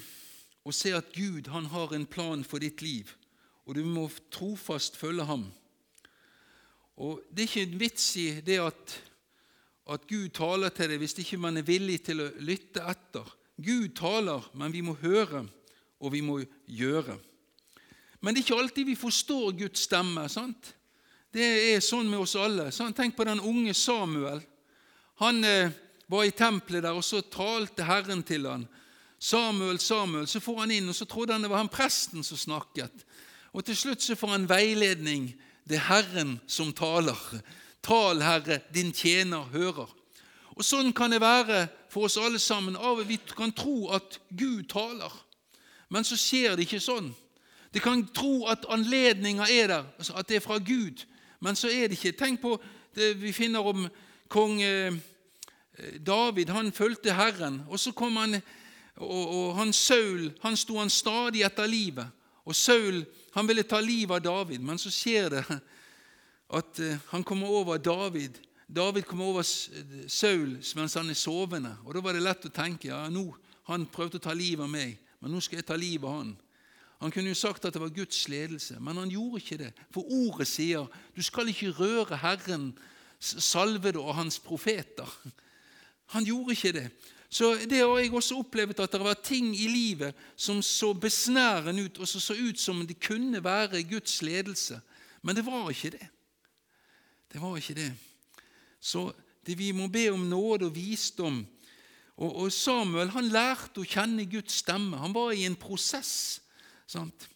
å 0.66 0.74
se 0.74 0.92
at 0.94 1.14
Gud 1.14 1.48
han 1.50 1.70
har 1.72 1.94
en 1.94 2.06
plan 2.06 2.42
for 2.46 2.62
ditt 2.62 2.82
liv 2.82 3.14
og 3.70 3.76
du 3.78 3.84
må 3.86 4.08
trofast 4.34 4.96
følge 4.98 5.22
ham. 5.28 5.44
Og 7.00 7.22
Det 7.30 7.44
er 7.44 7.48
ikke 7.48 7.68
en 7.68 7.80
vits 7.80 8.06
i 8.18 8.26
det 8.42 8.58
at, 8.58 8.94
at 9.94 10.08
Gud 10.10 10.32
taler 10.34 10.74
til 10.74 10.90
deg 10.90 10.98
hvis 10.98 11.14
ikke 11.22 11.38
man 11.38 11.60
er 11.60 11.68
villig 11.68 12.00
til 12.08 12.24
å 12.24 12.26
lytte 12.42 12.82
etter. 12.90 13.30
Gud 13.60 13.94
taler, 13.94 14.42
men 14.58 14.74
vi 14.74 14.82
må 14.82 14.96
høre, 14.98 15.44
og 16.00 16.12
vi 16.12 16.20
må 16.24 16.40
gjøre. 16.66 17.14
Men 18.20 18.34
det 18.34 18.42
er 18.42 18.48
ikke 18.48 18.58
alltid 18.58 18.90
vi 18.90 18.98
forstår 18.98 19.54
Guds 19.62 19.86
stemme. 19.86 20.26
sant? 20.28 20.74
Det 21.30 21.46
er 21.74 21.82
sånn 21.84 22.08
med 22.10 22.24
oss 22.24 22.34
alle. 22.38 22.70
Sånn, 22.74 22.94
Tenk 22.96 23.14
på 23.16 23.26
den 23.28 23.42
unge 23.46 23.74
Samuel. 23.78 24.40
Han 25.22 25.44
eh, 25.46 25.70
var 26.10 26.26
i 26.26 26.34
tempelet 26.34 26.82
der, 26.82 26.96
og 26.96 27.06
så 27.06 27.22
talte 27.22 27.86
Herren 27.86 28.24
til 28.26 28.48
han. 28.50 28.66
Samuel, 29.20 29.78
Samuel, 29.78 30.26
så 30.26 30.40
får 30.42 30.62
han 30.64 30.74
inn, 30.74 30.88
og 30.90 30.96
så 30.96 31.06
trodde 31.06 31.36
han 31.36 31.44
det 31.44 31.50
var 31.52 31.62
han 31.62 31.70
presten 31.70 32.24
som 32.26 32.40
snakket. 32.40 33.04
Og 33.52 33.62
til 33.66 33.76
slutt 33.76 34.02
så 34.02 34.16
får 34.18 34.34
han 34.34 34.48
veiledning. 34.50 35.28
Det 35.68 35.76
er 35.78 35.86
Herren 35.90 36.38
som 36.50 36.72
taler. 36.74 37.18
Tal, 37.84 38.22
Herre, 38.24 38.62
din 38.74 38.90
tjener 38.96 39.46
hører. 39.52 39.92
Og 40.56 40.66
Sånn 40.66 40.90
kan 40.96 41.12
det 41.12 41.22
være 41.22 41.66
for 41.92 42.08
oss 42.08 42.18
alle 42.20 42.40
sammen. 42.42 42.76
Av 42.76 42.98
og 42.98 43.06
vi 43.08 43.20
kan 43.36 43.52
tro 43.54 43.92
at 43.94 44.18
Gud 44.28 44.66
taler, 44.72 45.12
men 45.88 46.04
så 46.06 46.18
skjer 46.18 46.56
det 46.56 46.66
ikke 46.66 46.82
sånn. 46.82 47.12
De 47.70 47.80
kan 47.82 48.02
tro 48.14 48.48
at 48.50 48.66
anledninga 48.72 49.46
er 49.46 49.70
der, 49.70 49.86
altså 49.98 50.16
at 50.18 50.28
det 50.28 50.40
er 50.40 50.44
fra 50.44 50.58
Gud, 50.58 51.04
men 51.40 51.56
så 51.56 51.68
er 51.68 51.88
det 51.88 51.98
ikke. 51.98 52.16
Tenk 52.18 52.40
på 52.42 52.54
det 52.96 53.14
vi 53.20 53.32
finner 53.32 53.64
om 53.66 53.86
kong 54.28 54.60
eh, 54.62 54.96
David. 55.98 56.52
Han 56.52 56.72
fulgte 56.72 57.14
Herren, 57.16 57.62
og 57.68 57.80
så 57.80 57.92
kom 57.96 58.16
han 58.20 58.40
og, 59.00 59.28
og 59.32 59.54
han 59.56 59.72
Saul 59.72 60.30
han 60.42 60.56
sto 60.58 60.78
han 60.78 60.90
stadig 60.92 61.44
etter 61.46 61.68
livet. 61.70 62.06
Og 62.44 62.56
Saul 62.56 63.04
han 63.34 63.48
ville 63.48 63.64
ta 63.64 63.80
livet 63.80 64.18
av 64.18 64.24
David, 64.24 64.60
men 64.60 64.78
så 64.78 64.92
skjer 64.92 65.30
det 65.36 65.44
at 66.58 66.80
eh, 66.82 66.98
han 67.12 67.24
kommer 67.24 67.48
over 67.48 67.78
David. 67.78 68.40
David 68.66 69.06
kommer 69.08 69.32
over 69.32 69.42
Saul 69.42 70.58
mens 70.76 70.94
han 70.94 71.10
er 71.10 71.18
sovende. 71.18 71.76
Og 71.84 71.94
Da 71.94 72.04
var 72.04 72.14
det 72.14 72.24
lett 72.24 72.46
å 72.46 72.54
tenke 72.54 72.90
ja, 72.90 73.06
nå 73.08 73.30
han 73.70 73.86
prøvde 73.86 74.18
å 74.18 74.24
ta 74.24 74.34
livet 74.34 74.64
av 74.64 74.70
meg, 74.72 74.96
men 75.20 75.30
nå 75.30 75.40
skal 75.42 75.60
jeg 75.60 75.68
ta 75.68 75.76
livet 75.78 76.08
av 76.08 76.16
han. 76.16 76.30
Han 77.00 77.10
kunne 77.10 77.32
jo 77.32 77.38
sagt 77.38 77.64
at 77.64 77.72
det 77.72 77.80
var 77.80 77.92
Guds 77.96 78.28
ledelse, 78.28 78.76
men 78.80 78.96
han 78.96 79.08
gjorde 79.08 79.40
ikke 79.40 79.58
det. 79.64 79.70
For 79.90 80.04
ordet 80.04 80.48
sier 80.48 80.88
du 81.16 81.22
skal 81.24 81.48
ikke 81.48 81.72
røre 81.78 82.18
Herren 82.20 82.74
salvede 83.20 84.00
og 84.00 84.14
hans 84.14 84.38
profeter. 84.38 85.08
Han 86.12 86.24
gjorde 86.24 86.52
ikke 86.52 86.72
det. 86.72 86.90
Så 87.30 87.54
Det 87.54 87.78
har 87.78 87.98
jeg 87.98 88.12
også 88.12 88.38
opplevd, 88.42 88.80
at 88.80 88.92
det 88.92 89.00
var 89.00 89.14
ting 89.14 89.54
i 89.54 89.68
livet 89.68 90.14
som 90.36 90.62
så 90.62 90.92
besnærende 90.92 91.84
ut, 91.84 91.98
og 91.98 92.08
som 92.08 92.20
så 92.20 92.34
ut 92.34 92.60
som 92.60 92.86
det 92.86 93.00
kunne 93.00 93.44
være 93.44 93.82
Guds 93.82 94.22
ledelse. 94.22 94.80
Men 95.22 95.36
det 95.36 95.46
var 95.46 95.70
ikke 95.70 95.90
det. 95.90 96.08
Det 97.32 97.40
var 97.40 97.56
ikke 97.56 97.74
det. 97.74 97.92
Så 98.80 99.12
det, 99.46 99.58
vi 99.58 99.72
må 99.72 99.86
be 99.88 100.08
om 100.10 100.20
nåde 100.20 100.66
og 100.66 100.74
visdom. 100.74 101.46
Og, 102.16 102.36
og 102.36 102.52
Samuel 102.52 103.08
han 103.14 103.30
lærte 103.30 103.80
å 103.80 103.86
kjenne 103.86 104.26
Guds 104.26 104.60
stemme. 104.64 104.98
Han 104.98 105.14
var 105.14 105.30
i 105.32 105.46
en 105.46 105.56
prosess. 105.56 106.42
Sant? 106.90 107.28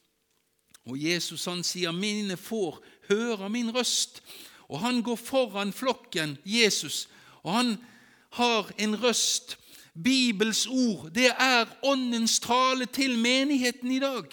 Og 0.85 0.99
Jesus 0.99 1.45
han 1.45 1.63
sier, 1.65 1.93
'Mine 1.93 2.37
får 2.37 2.83
høre 3.09 3.49
min 3.51 3.71
røst'. 3.71 4.21
Og 4.69 4.81
han 4.81 5.03
går 5.03 5.17
foran 5.17 5.73
flokken, 5.73 6.39
Jesus, 6.45 7.09
og 7.43 7.53
han 7.53 7.85
har 8.31 8.73
en 8.79 9.03
røst 9.03 9.59
Bibels 9.95 10.67
ord, 10.67 11.11
det 11.15 11.31
er 11.39 11.67
Åndens 11.83 12.41
tale 12.41 12.87
til 12.87 13.19
menigheten 13.19 13.91
i 13.91 13.99
dag. 13.99 14.27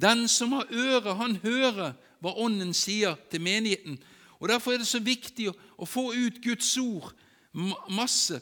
Den 0.00 0.28
som 0.28 0.52
har 0.52 0.66
øre, 0.70 1.14
han 1.14 1.36
hører 1.36 1.92
hva 2.22 2.34
Ånden 2.38 2.70
sier 2.74 3.16
til 3.30 3.42
menigheten. 3.42 3.98
Og 4.38 4.48
Derfor 4.48 4.72
er 4.72 4.78
det 4.78 4.86
så 4.86 5.00
viktig 5.02 5.50
å 5.50 5.86
få 5.86 6.12
ut 6.14 6.38
Guds 6.44 6.76
ord 6.78 7.10
masse. 7.90 8.38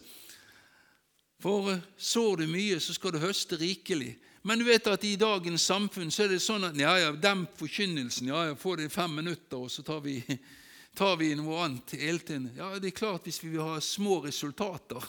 For 1.40 1.72
eh, 1.72 1.80
sår 1.96 2.42
du 2.42 2.46
mye, 2.52 2.76
så 2.80 2.92
skal 2.94 3.14
du 3.16 3.22
høste 3.22 3.56
rikelig. 3.56 4.18
Men 4.42 4.59
du 4.59 4.64
vet 4.64 4.87
at 4.88 5.04
i 5.04 5.16
dagens 5.20 5.66
samfunn 5.68 6.12
så 6.12 6.25
er 6.25 6.32
det 6.32 6.40
sånn 6.40 6.64
at 6.70 6.78
ja, 6.80 6.94
ja, 6.97 7.11
demp 7.12 7.52
forkynnelsen. 7.61 8.30
Ja, 8.32 8.47
ja, 8.49 8.56
få 8.56 8.78
det 8.78 8.88
i 8.88 8.92
fem 8.92 9.12
minutter, 9.20 9.61
og 9.61 9.73
så 9.73 9.85
tar 9.85 10.00
vi, 10.04 10.16
tar 10.99 11.18
vi 11.20 11.35
noe 11.37 11.59
annet 11.66 11.97
hele 12.00 12.25
tiden. 12.25 12.49
Ja, 12.56 12.73
det 12.80 12.94
er 12.94 13.00
klart 13.02 13.28
hvis 13.28 13.42
vi 13.44 13.52
vil 13.52 13.66
ha 13.66 13.76
små 13.85 14.23
resultater, 14.25 15.04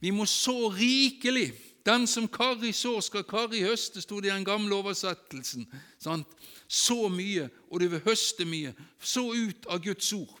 vi 0.00 0.14
må 0.14 0.24
så 0.28 0.70
rikelig. 0.72 1.50
Den 1.84 2.06
som 2.06 2.28
karri 2.28 2.70
sår, 2.76 3.00
skal 3.02 3.26
karri 3.28 3.64
høste, 3.64 4.02
sto 4.04 4.20
det 4.20 4.30
i 4.30 4.34
den 4.34 4.46
gamle 4.46 4.76
oversettelsen. 4.78 5.66
Sant? 6.00 6.28
Så 6.70 7.08
mye, 7.10 7.48
og 7.72 7.82
du 7.82 7.88
vil 7.90 8.04
høste 8.04 8.46
mye. 8.46 8.70
Så 9.02 9.24
ut 9.34 9.66
av 9.66 9.82
Guds 9.82 10.12
ord. 10.14 10.36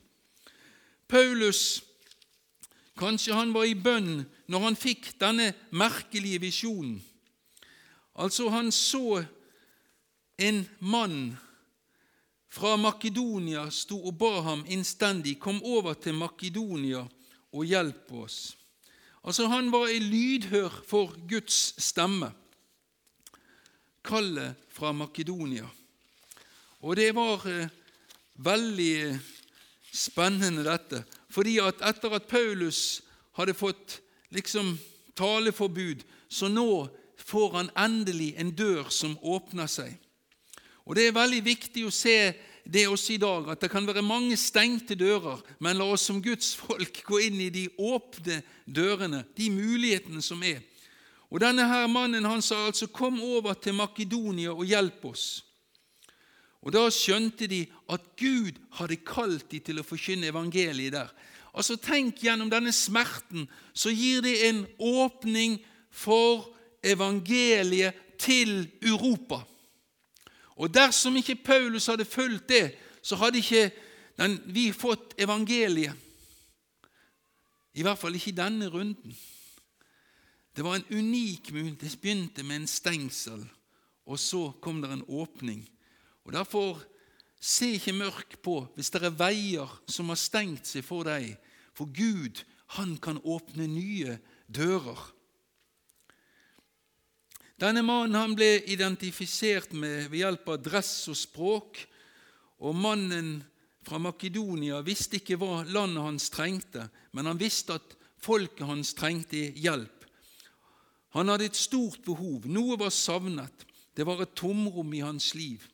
Paulus, 1.10 1.80
kanskje 3.00 3.34
han 3.34 3.54
var 3.56 3.66
i 3.66 3.74
bønn 3.74 4.20
når 4.52 4.66
han 4.68 4.78
fikk 4.78 5.16
denne 5.18 5.50
merkelige 5.74 6.44
visjonen. 6.44 7.00
Altså, 8.20 8.48
han 8.52 8.68
så 8.72 9.22
en 10.36 10.68
mann 10.78 11.36
fra 12.52 12.74
Makedonia 12.76 13.68
sto 13.72 13.96
og 14.10 14.16
ba 14.20 14.40
ham 14.44 14.64
innstendig, 14.68 15.38
kom 15.40 15.62
over 15.64 15.94
til 15.96 16.18
Makedonia 16.18 17.04
og 17.52 17.64
hjelp 17.64 18.12
oss. 18.12 18.56
Altså, 19.24 19.46
Han 19.48 19.72
var 19.72 19.88
i 19.88 19.98
lydhør 19.98 20.82
for 20.86 21.16
Guds 21.28 21.74
stemme, 21.80 22.32
kallet 24.04 24.56
fra 24.68 24.92
Makedonia. 24.92 25.68
Og 26.80 26.96
det 26.96 27.14
var 27.14 27.44
eh, 27.48 27.68
veldig 28.34 29.20
spennende, 29.92 30.64
dette. 30.64 31.04
Fordi 31.30 31.58
at 31.60 31.82
etter 31.84 32.16
at 32.16 32.28
Paulus 32.28 33.02
hadde 33.36 33.54
fått 33.54 34.00
liksom 34.32 34.78
taleforbud, 35.16 36.04
så 36.28 36.48
nå 36.48 36.88
får 37.30 37.56
han 37.56 37.70
endelig 37.78 38.34
en 38.38 38.50
dør 38.50 38.90
som 38.90 39.18
åpner 39.22 39.70
seg. 39.70 39.94
Og 40.84 40.96
Det 40.96 41.06
er 41.06 41.14
veldig 41.14 41.42
viktig 41.44 41.84
å 41.86 41.94
se 41.94 42.32
det 42.66 42.86
også 42.88 43.14
i 43.14 43.20
dag, 43.22 43.48
at 43.52 43.60
det 43.62 43.70
kan 43.70 43.86
være 43.86 44.02
mange 44.02 44.36
stengte 44.36 44.96
dører, 44.98 45.40
men 45.58 45.78
la 45.78 45.86
oss 45.94 46.08
som 46.08 46.20
Guds 46.22 46.52
folk 46.58 47.02
gå 47.06 47.20
inn 47.26 47.40
i 47.40 47.50
de 47.50 47.68
åpne 47.78 48.40
dørene, 48.66 49.24
de 49.36 49.50
mulighetene 49.50 50.22
som 50.22 50.42
er. 50.42 50.60
Og 51.30 51.40
Denne 51.40 51.66
her 51.68 51.86
mannen 51.86 52.26
han 52.26 52.42
sa 52.42 52.66
altså 52.66 52.86
'Kom 52.86 53.20
over 53.22 53.54
til 53.54 53.74
Makedonia 53.74 54.50
og 54.50 54.66
hjelp 54.66 55.04
oss'. 55.04 55.42
Og 56.62 56.72
Da 56.72 56.90
skjønte 56.90 57.46
de 57.46 57.66
at 57.88 58.00
Gud 58.16 58.58
hadde 58.72 58.96
kalt 58.96 59.50
dem 59.50 59.60
til 59.60 59.78
å 59.78 59.86
forkynne 59.86 60.26
evangeliet 60.26 60.92
der. 60.92 61.08
Altså 61.54 61.76
Tenk 61.76 62.18
gjennom 62.22 62.50
denne 62.50 62.72
smerten, 62.72 63.48
så 63.74 63.90
gir 63.90 64.20
det 64.20 64.48
en 64.48 64.66
åpning 64.78 65.60
for 65.90 66.54
evangeliet 66.82 67.94
til 68.18 68.70
Europa. 68.82 69.42
Og 70.60 70.74
dersom 70.74 71.16
ikke 71.16 71.40
Paulus 71.44 71.86
hadde 71.86 72.04
fulgt 72.04 72.48
det, 72.48 72.74
så 73.02 73.16
hadde 73.16 73.40
ikke 73.40 73.70
den, 74.20 74.36
vi 74.46 74.72
fått 74.72 75.14
evangeliet. 75.18 75.96
I 77.74 77.82
hvert 77.86 77.98
fall 77.98 78.14
ikke 78.18 78.32
i 78.32 78.36
denne 78.36 78.68
runden. 78.68 79.14
Det 80.56 80.64
var 80.66 80.76
en 80.76 80.88
unik 80.90 81.52
mulighet. 81.52 81.80
Det 81.80 82.00
begynte 82.00 82.42
med 82.42 82.56
en 82.56 82.66
stengsel, 82.66 83.44
og 84.06 84.18
så 84.18 84.50
kom 84.60 84.82
det 84.82 84.90
en 84.92 85.06
åpning. 85.08 85.62
Og 86.24 86.32
Derfor 86.32 86.82
se 87.40 87.70
ikke 87.78 87.96
mørk 87.96 88.36
på 88.44 88.66
hvis 88.74 88.90
det 88.92 89.04
er 89.06 89.16
veier 89.16 89.70
som 89.88 90.10
har 90.12 90.20
stengt 90.20 90.68
seg 90.68 90.84
for 90.84 91.06
deg, 91.08 91.38
for 91.72 91.88
Gud, 91.88 92.42
han 92.76 92.98
kan 93.00 93.22
åpne 93.24 93.66
nye 93.70 94.18
dører. 94.46 94.98
Denne 97.60 97.82
mannen 97.84 98.32
ble 98.32 98.62
identifisert 98.72 99.74
med 99.76 100.06
ved 100.08 100.22
hjelp 100.22 100.46
av 100.48 100.62
dress 100.64 100.94
og 101.12 101.16
språk, 101.18 101.80
og 102.64 102.76
mannen 102.76 103.34
fra 103.84 103.98
Makedonia 104.00 104.78
visste 104.84 105.18
ikke 105.18 105.36
hva 105.40 105.60
landet 105.68 106.06
hans 106.06 106.30
trengte, 106.32 106.86
men 107.12 107.28
han 107.28 107.40
visste 107.40 107.76
at 107.76 107.96
folket 108.20 108.64
hans 108.64 108.94
trengte 108.96 109.42
hjelp. 109.60 110.06
Han 111.18 111.28
hadde 111.28 111.50
et 111.50 111.58
stort 111.58 112.00
behov. 112.06 112.46
Noe 112.48 112.78
var 112.80 112.94
savnet. 112.94 113.66
Det 113.92 114.06
var 114.08 114.22
et 114.24 114.32
tomrom 114.38 114.94
i 114.96 115.02
hans 115.04 115.32
liv. 115.34 115.66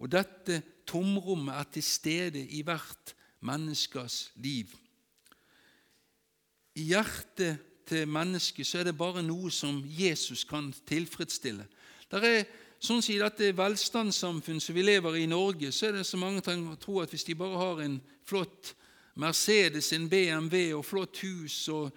Og 0.00 0.10
dette 0.10 0.62
tomrommet 0.88 1.54
er 1.54 1.70
til 1.70 1.86
stede 1.86 2.42
i 2.56 2.64
hvert 2.66 3.14
menneskers 3.46 4.32
liv. 4.42 4.72
I 6.74 6.88
hjertet 6.94 7.67
til 7.88 8.08
mennesket, 8.08 8.66
så 8.66 8.80
er 8.80 8.88
det 8.88 8.98
bare 8.98 9.22
noe 9.24 9.50
som 9.50 9.80
Jesus 9.84 10.44
kan 10.48 10.70
tilfredsstille. 10.88 11.66
Der 12.12 12.24
er, 12.24 12.44
sånn 12.80 13.02
I 13.10 13.18
dette 13.20 13.50
velstandssamfunnet 13.56 14.62
som 14.62 14.76
vi 14.76 14.84
lever 14.84 15.16
i 15.18 15.24
i 15.26 15.30
Norge, 15.30 15.72
så 15.72 15.88
er 15.88 15.98
det 15.98 16.06
så 16.06 16.20
mange 16.20 16.44
som 16.44 16.76
tror 16.80 17.02
at 17.02 17.10
hvis 17.14 17.26
de 17.26 17.34
bare 17.34 17.58
har 17.58 17.82
en 17.84 17.98
flott 18.28 18.74
Mercedes, 19.18 19.92
en 19.92 20.08
BMW 20.08 20.76
og 20.76 20.84
flott 20.86 21.18
hus 21.24 21.68
og, 21.74 21.90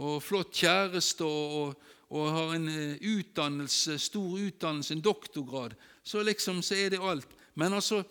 og 0.00 0.22
flott 0.24 0.54
kjæreste 0.56 1.24
og, 1.24 1.74
og, 2.08 2.30
har 2.32 2.54
en 2.56 2.68
eh, 2.68 2.96
utdannelse, 3.18 3.98
stor 3.98 4.38
utdannelse, 4.40 4.94
en 4.94 5.04
doktorgrad, 5.04 5.76
så 6.02 6.22
liksom 6.22 6.62
så 6.62 6.74
er 6.74 6.94
det 6.94 7.02
alt. 7.02 7.28
Men 7.54 7.72
altså, 7.76 8.02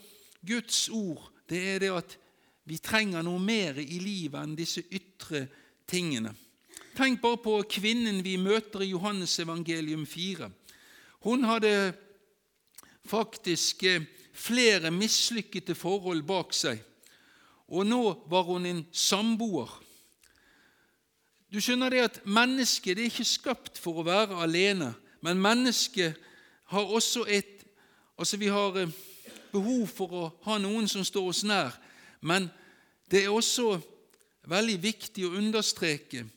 Guds 0.47 0.89
ord, 0.89 1.31
det 1.49 1.63
er 1.75 1.79
det 1.79 1.91
at 1.97 2.17
vi 2.69 2.77
trenger 2.77 3.25
noe 3.25 3.41
mer 3.41 3.81
i 3.81 3.97
livet 3.99 4.37
enn 4.37 4.55
disse 4.57 4.83
ytre 4.85 5.47
tingene. 5.89 6.35
Tenk 6.91 7.21
bare 7.23 7.39
på 7.39 7.53
kvinnen 7.71 8.19
vi 8.23 8.33
møter 8.35 8.83
i 8.83 8.89
Johannes 8.91 9.37
evangelium 9.39 10.03
4. 10.05 10.49
Hun 11.23 11.45
hadde 11.47 11.93
faktisk 13.07 13.83
eh, 13.87 14.03
flere 14.33 14.91
mislykkede 14.91 15.75
forhold 15.75 16.23
bak 16.27 16.51
seg, 16.53 16.81
og 17.71 17.87
nå 17.87 18.01
var 18.27 18.43
hun 18.49 18.67
en 18.67 18.81
samboer. 18.91 19.71
Du 21.51 21.61
skjønner 21.63 21.93
det 21.93 22.03
at 22.09 22.19
mennesket 22.27 22.97
det 22.97 23.05
er 23.05 23.13
ikke 23.13 23.27
skapt 23.27 23.79
for 23.79 24.01
å 24.01 24.07
være 24.07 24.41
alene, 24.43 24.91
men 25.23 25.39
mennesket 25.39 26.19
har 26.75 26.95
også 26.97 27.27
et 27.27 27.57
Altså, 28.21 28.37
vi 28.37 28.51
har 28.53 28.75
eh, 28.77 28.89
behov 29.49 29.87
for 29.89 30.11
å 30.13 30.25
ha 30.45 30.59
noen 30.61 30.85
som 30.85 31.01
står 31.01 31.29
oss 31.31 31.39
nær, 31.47 31.71
men 32.21 32.51
det 33.09 33.23
er 33.23 33.33
også 33.33 33.79
veldig 34.45 34.75
viktig 34.83 35.25
å 35.25 35.31
understreke 35.39 36.27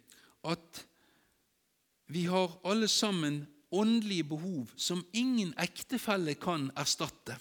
at 0.45 0.85
vi 2.13 2.27
har 2.29 2.53
alle 2.65 2.89
sammen 2.89 3.47
åndelige 3.75 4.25
behov 4.25 4.71
som 4.77 5.03
ingen 5.13 5.55
ektefelle 5.59 6.35
kan 6.35 6.71
erstatte. 6.77 7.37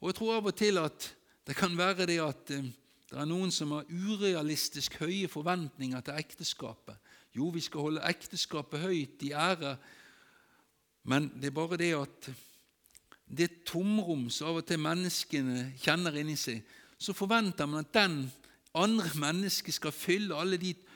Og 0.00 0.10
Jeg 0.10 0.14
tror 0.18 0.36
av 0.36 0.46
og 0.50 0.56
til 0.58 0.78
at 0.82 1.08
det 1.46 1.56
kan 1.56 1.76
være 1.78 2.06
det 2.06 2.18
at 2.22 2.50
eh, 2.50 2.70
det 3.12 3.18
er 3.20 3.28
noen 3.28 3.50
som 3.52 3.74
har 3.76 3.88
urealistisk 3.88 4.96
høye 5.02 5.28
forventninger 5.28 6.00
til 6.00 6.16
ekteskapet. 6.16 6.96
Jo, 7.36 7.50
vi 7.52 7.60
skal 7.60 7.86
holde 7.86 8.04
ekteskapet 8.08 8.80
høyt 8.80 9.24
i 9.26 9.32
ære, 9.36 9.76
men 11.04 11.28
det 11.36 11.50
er 11.50 11.56
bare 11.56 11.76
det 11.80 11.92
at 11.96 12.30
det 13.32 13.64
tomrom 13.68 14.28
som 14.30 14.50
av 14.50 14.60
og 14.60 14.66
til 14.68 14.80
menneskene 14.80 15.72
kjenner 15.80 16.16
inni 16.20 16.36
seg, 16.36 16.62
så 16.98 17.14
forventer 17.16 17.68
man 17.68 17.84
at 17.84 17.94
den 17.94 18.16
andre 18.74 19.10
mennesket 19.20 19.76
skal 19.76 19.92
fylle 19.92 20.36
alle 20.36 20.56
de 20.60 20.72
tomrommene. 20.72 20.91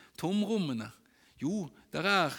Jo, 1.43 1.69
det 1.93 2.05
er 2.07 2.35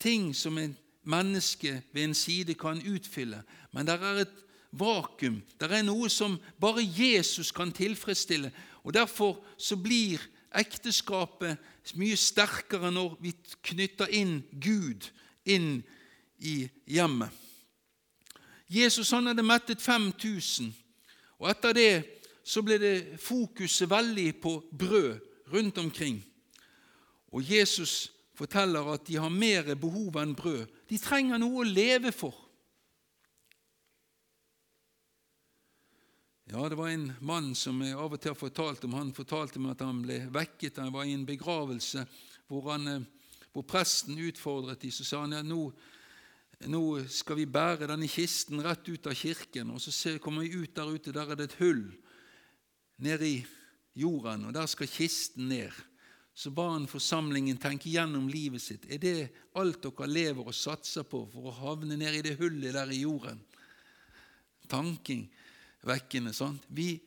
ting 0.00 0.34
som 0.36 0.58
et 0.58 0.76
menneske 1.06 1.82
ved 1.92 2.04
en 2.04 2.14
side 2.14 2.54
kan 2.54 2.82
utfylle, 2.82 3.42
men 3.72 3.86
det 3.86 3.94
er 3.94 4.22
et 4.24 4.42
vakuum. 4.72 5.42
Det 5.60 5.70
er 5.70 5.84
noe 5.86 6.08
som 6.10 6.38
bare 6.60 6.84
Jesus 6.84 7.52
kan 7.52 7.72
tilfredsstille. 7.72 8.52
Og 8.84 8.94
Derfor 8.94 9.44
så 9.58 9.76
blir 9.76 10.20
ekteskapet 10.54 11.58
mye 11.94 12.16
sterkere 12.16 12.90
når 12.90 13.16
vi 13.20 13.32
knytter 13.62 14.10
inn 14.14 14.40
Gud 14.52 15.10
inn 15.46 15.82
i 16.38 16.66
hjemmet. 16.90 17.30
Jesus 18.66 19.12
han 19.14 19.28
hadde 19.30 19.46
mettet 19.46 19.82
5000, 19.82 20.72
og 21.38 21.50
etter 21.50 21.76
det 21.76 21.92
så 22.46 22.62
ble 22.66 22.78
det 22.82 22.96
fokuset 23.22 23.90
veldig 23.90 24.30
på 24.42 24.56
brød 24.78 25.20
rundt 25.52 25.78
omkring. 25.78 26.18
Og 27.36 27.44
Jesus 27.44 28.08
forteller 28.36 28.88
at 28.94 29.04
de 29.08 29.18
har 29.20 29.32
mer 29.32 29.74
behov 29.76 30.16
enn 30.20 30.34
brød. 30.36 30.64
De 30.88 30.98
trenger 31.00 31.40
noe 31.40 31.62
å 31.62 31.68
leve 31.68 32.12
for. 32.12 32.36
Ja, 36.46 36.68
Det 36.68 36.78
var 36.78 36.88
en 36.88 37.10
mann 37.20 37.54
som 37.58 37.80
jeg 37.82 37.96
av 37.98 38.12
og 38.14 38.20
til 38.22 38.30
har 38.30 38.38
fortalt 38.38 38.84
om. 38.86 38.94
Han 38.94 39.12
fortalte 39.12 39.60
meg 39.60 39.74
at 39.74 39.82
han 39.84 40.00
ble 40.04 40.20
vekket. 40.32 40.78
Han 40.78 40.94
var 40.94 41.04
i 41.04 41.16
en 41.16 41.26
begravelse 41.26 42.06
hvor, 42.46 42.70
han, 42.70 42.86
eh, 42.86 43.40
hvor 43.52 43.66
presten 43.66 44.20
utfordret 44.22 44.80
dem. 44.80 44.94
Så 44.94 45.04
sa 45.04 45.24
han 45.24 45.34
ja, 45.34 45.42
nå, 45.42 45.72
nå 46.70 46.82
skal 47.10 47.40
vi 47.40 47.48
bære 47.50 47.90
denne 47.90 48.08
kisten 48.08 48.62
rett 48.62 48.86
ut 48.86 49.10
av 49.10 49.18
kirken. 49.18 49.74
Og 49.74 49.82
så 49.82 50.16
kommer 50.22 50.46
vi 50.46 50.62
ut 50.62 50.76
der 50.76 50.94
ute, 50.94 51.12
der 51.12 51.34
er 51.34 51.40
det 51.40 51.50
et 51.50 51.58
hull 51.58 51.84
nede 53.02 53.28
i 53.28 53.44
jorden, 53.98 54.46
og 54.46 54.54
der 54.54 54.70
skal 54.70 54.88
kisten 54.88 55.50
ned. 55.50 55.74
Så 56.36 56.50
ba 56.52 56.66
han 56.74 56.84
forsamlingen 56.88 57.56
tenke 57.56 57.88
gjennom 57.88 58.26
livet 58.28 58.60
sitt. 58.60 58.84
Er 58.92 59.00
det 59.00 59.30
alt 59.56 59.80
dere 59.86 60.08
lever 60.10 60.44
og 60.44 60.54
satser 60.54 61.06
på 61.08 61.22
for 61.32 61.48
å 61.48 61.54
havne 61.62 61.96
ned 61.96 62.18
i 62.18 62.24
det 62.26 62.34
hullet 62.36 62.76
der 62.76 62.92
i 62.92 63.00
jorden? 63.06 63.40
Tanking 64.68 65.24
vekkende. 65.86 66.34
sant? 66.36 66.66
Vi 66.68 66.98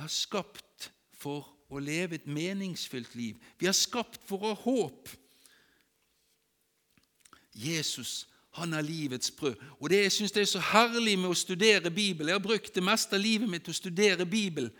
er 0.00 0.08
skapt 0.08 0.88
for 1.12 1.50
å 1.68 1.80
leve 1.82 2.16
et 2.16 2.26
meningsfylt 2.26 3.14
liv. 3.18 3.36
Vi 3.60 3.68
er 3.68 3.76
skapt 3.76 4.22
for 4.24 4.40
å 4.40 4.54
ha 4.54 4.62
håp. 4.64 5.12
Jesus 7.52 8.22
han 8.56 8.72
er 8.76 8.84
livets 8.84 9.30
brød. 9.30 9.60
Og 9.80 9.90
det 9.90 10.02
Jeg 10.02 10.12
syns 10.12 10.32
det 10.32 10.42
er 10.42 10.50
så 10.50 10.60
herlig 10.60 11.18
med 11.18 11.30
å 11.30 11.36
studere 11.36 11.90
Bibelen. 11.90 12.28
Jeg 12.28 12.40
har 12.40 12.48
brukt 12.48 12.74
det 12.74 12.84
meste 12.84 13.16
av 13.16 13.22
livet 13.22 13.48
mitt 13.48 13.64
til 13.64 13.72
å 13.72 13.80
studere 13.80 14.26
Bibelen. 14.26 14.72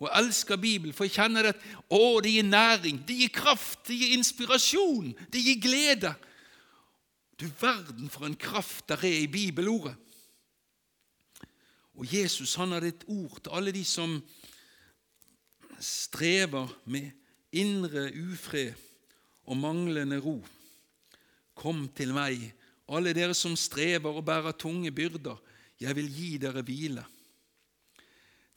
Og 0.00 0.08
elsker 0.16 0.56
Bibelen, 0.56 0.94
for 0.96 1.04
jeg 1.04 1.18
kjenner 1.18 1.50
at 1.52 1.64
å, 1.92 2.20
det 2.24 2.32
gir 2.32 2.46
næring, 2.48 3.02
det 3.04 3.18
gir 3.20 3.32
kraft, 3.36 3.82
det 3.88 3.98
gir 4.00 4.14
inspirasjon, 4.16 5.12
det 5.32 5.42
gir 5.44 5.58
glede. 5.60 6.14
Du 7.36 7.44
verden 7.60 8.08
for 8.12 8.24
en 8.24 8.36
kraft 8.36 8.86
der 8.88 9.04
er 9.04 9.18
i 9.20 9.28
bibelordet. 9.28 9.96
Og 12.00 12.08
Jesus 12.08 12.54
han 12.56 12.72
hadde 12.72 12.94
et 12.94 13.04
ord 13.12 13.42
til 13.42 13.52
alle 13.58 13.74
de 13.76 13.84
som 13.84 14.16
strever 15.80 16.72
med 16.88 17.10
indre 17.52 18.08
ufred 18.16 18.72
og 19.44 19.56
manglende 19.60 20.20
ro. 20.22 20.38
Kom 21.52 21.88
til 21.92 22.14
meg, 22.16 22.40
alle 22.88 23.12
dere 23.16 23.36
som 23.36 23.52
strever 23.58 24.16
og 24.16 24.24
bærer 24.24 24.56
tunge 24.56 24.92
byrder. 24.92 25.36
Jeg 25.80 25.96
vil 25.96 26.08
gi 26.12 26.30
dere 26.40 26.64
hvile. 26.64 27.04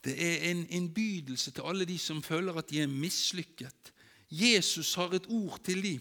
Det 0.04 0.14
er 0.18 0.50
en 0.50 0.66
innbydelse 0.68 1.50
til 1.50 1.64
alle 1.64 1.86
de 1.88 1.98
som 1.98 2.22
føler 2.22 2.56
at 2.60 2.70
de 2.70 2.82
er 2.82 2.90
mislykket. 2.90 3.92
Jesus 4.30 4.94
har 4.94 5.14
et 5.14 5.26
ord 5.28 5.60
til 5.64 5.82
dem. 5.82 6.00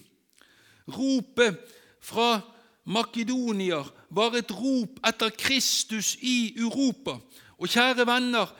Ropet 0.87 1.57
fra 2.03 2.41
makedonier 2.83 3.87
var 4.09 4.35
et 4.35 4.51
rop 4.51 4.99
etter 5.07 5.31
Kristus 5.39 6.17
i 6.21 6.53
Europa. 6.57 7.15
Og 7.57 7.69
kjære 7.69 8.07
venner, 8.07 8.51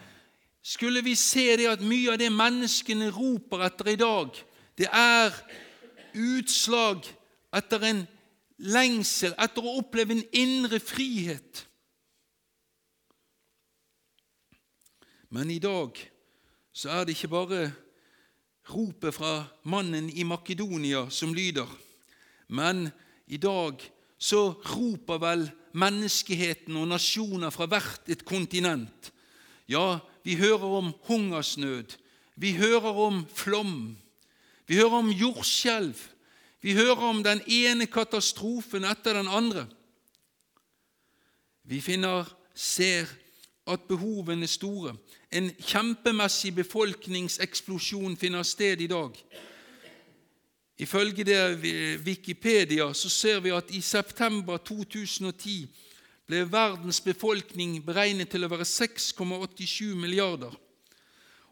skulle 0.63 1.03
vi 1.03 1.15
se 1.15 1.57
det 1.59 1.67
at 1.67 1.83
mye 1.83 2.13
av 2.13 2.21
det 2.21 2.31
menneskene 2.31 3.09
roper 3.11 3.65
etter 3.67 3.91
i 3.91 3.99
dag, 3.99 4.29
det 4.79 4.87
er 4.87 5.35
utslag 6.15 7.03
etter 7.53 7.83
en 7.89 8.05
lengsel, 8.63 9.35
etter 9.35 9.65
å 9.65 9.77
oppleve 9.81 10.15
en 10.15 10.23
indre 10.31 10.79
frihet. 10.79 11.65
Men 15.33 15.49
i 15.49 15.57
dag 15.57 15.97
så 16.73 16.91
er 16.93 17.05
det 17.05 17.15
ikke 17.15 17.31
bare 17.31 17.61
ropet 18.69 19.15
fra 19.15 19.31
mannen 19.65 20.11
i 20.13 20.21
Makedonia 20.29 21.07
som 21.09 21.33
lyder, 21.33 21.69
men 22.53 22.85
i 23.25 23.39
dag 23.41 23.81
så 24.21 24.51
roper 24.53 25.17
vel 25.23 25.47
menneskeheten 25.73 26.77
og 26.77 26.91
nasjoner 26.91 27.49
fra 27.49 27.65
hvert 27.65 28.11
et 28.13 28.21
kontinent. 28.29 29.09
Ja, 29.65 29.97
vi 30.21 30.37
hører 30.37 30.77
om 30.77 30.93
hungersnød, 31.09 31.97
vi 32.37 32.53
hører 32.59 32.93
om 33.07 33.23
flom, 33.33 33.97
vi 34.69 34.77
hører 34.77 34.99
om 35.01 35.09
jordskjelv, 35.09 35.97
vi 36.61 36.77
hører 36.77 37.09
om 37.09 37.25
den 37.25 37.41
ene 37.49 37.89
katastrofen 37.89 38.85
etter 38.85 39.17
den 39.17 39.33
andre. 39.33 39.65
Vi 41.65 41.81
finner, 41.81 42.29
ser 42.53 43.09
at 43.67 43.87
behovene 43.87 44.43
er 44.43 44.51
store. 44.51 44.95
En 45.33 45.49
kjempemessig 45.57 46.53
befolkningseksplosjon 46.53 48.17
finner 48.21 48.43
sted 48.45 48.81
i 48.81 48.87
dag. 48.87 49.15
Ifølge 50.77 51.39
Wikipedia 52.05 52.93
så 52.93 53.09
ser 53.09 53.39
vi 53.41 53.53
at 53.53 53.71
i 53.73 53.81
september 53.81 54.57
2010 54.57 55.65
ble 56.29 56.43
verdens 56.49 57.01
befolkning 57.01 57.79
beregnet 57.85 58.29
til 58.31 58.45
å 58.45 58.51
være 58.51 58.67
6,87 58.67 59.95
milliarder. 59.97 60.53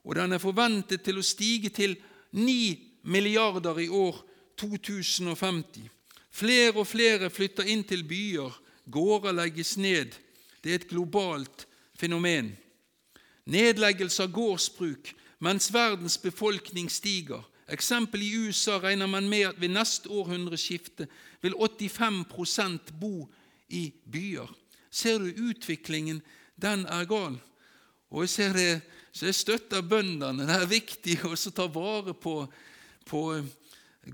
Og 0.05 0.15
den 0.17 0.33
er 0.33 0.41
forventet 0.41 1.03
til 1.05 1.17
å 1.17 1.25
stige 1.25 1.73
til 1.73 1.97
9 2.37 3.09
milliarder 3.09 3.81
i 3.81 3.89
år 3.89 4.21
2050. 4.61 5.89
Flere 6.31 6.77
og 6.77 6.87
flere 6.87 7.29
flytter 7.29 7.67
inn 7.69 7.83
til 7.83 8.05
byer, 8.07 8.53
gårder 8.89 9.35
legges 9.35 9.75
ned. 9.77 10.15
Det 10.63 10.71
er 10.71 10.81
et 10.81 10.89
globalt 10.89 11.65
fenomen. 11.97 12.53
Nedleggelse 13.45 14.23
av 14.23 14.33
gårdsbruk 14.35 15.13
mens 15.41 15.71
verdens 15.73 16.17
befolkning 16.21 16.89
stiger. 16.89 17.41
Eksempel 17.71 18.21
i 18.21 18.33
USA 18.35 18.77
regner 18.83 19.07
man 19.07 19.29
med 19.29 19.47
at 19.47 19.61
ved 19.61 19.71
neste 19.73 20.09
århundreskifte 20.11 21.07
vil 21.41 21.55
85% 21.55 22.91
bo 22.99 23.29
i 23.69 23.87
byer. 24.11 24.49
Ser 24.91 25.19
du 25.19 25.31
utviklingen? 25.49 26.21
Den 26.55 26.85
er 26.85 27.07
gal. 27.09 27.39
Og 28.11 28.25
jeg 28.25 28.29
ser 28.29 28.53
det, 28.53 28.81
så 29.11 29.29
jeg 29.29 29.35
støtter 29.39 29.81
bøndene. 29.81 30.45
Det 30.45 30.57
er 30.57 30.67
viktig 30.69 31.17
å 31.25 31.35
ta 31.55 31.65
vare 31.71 32.13
på, 32.13 32.43
på 33.07 33.21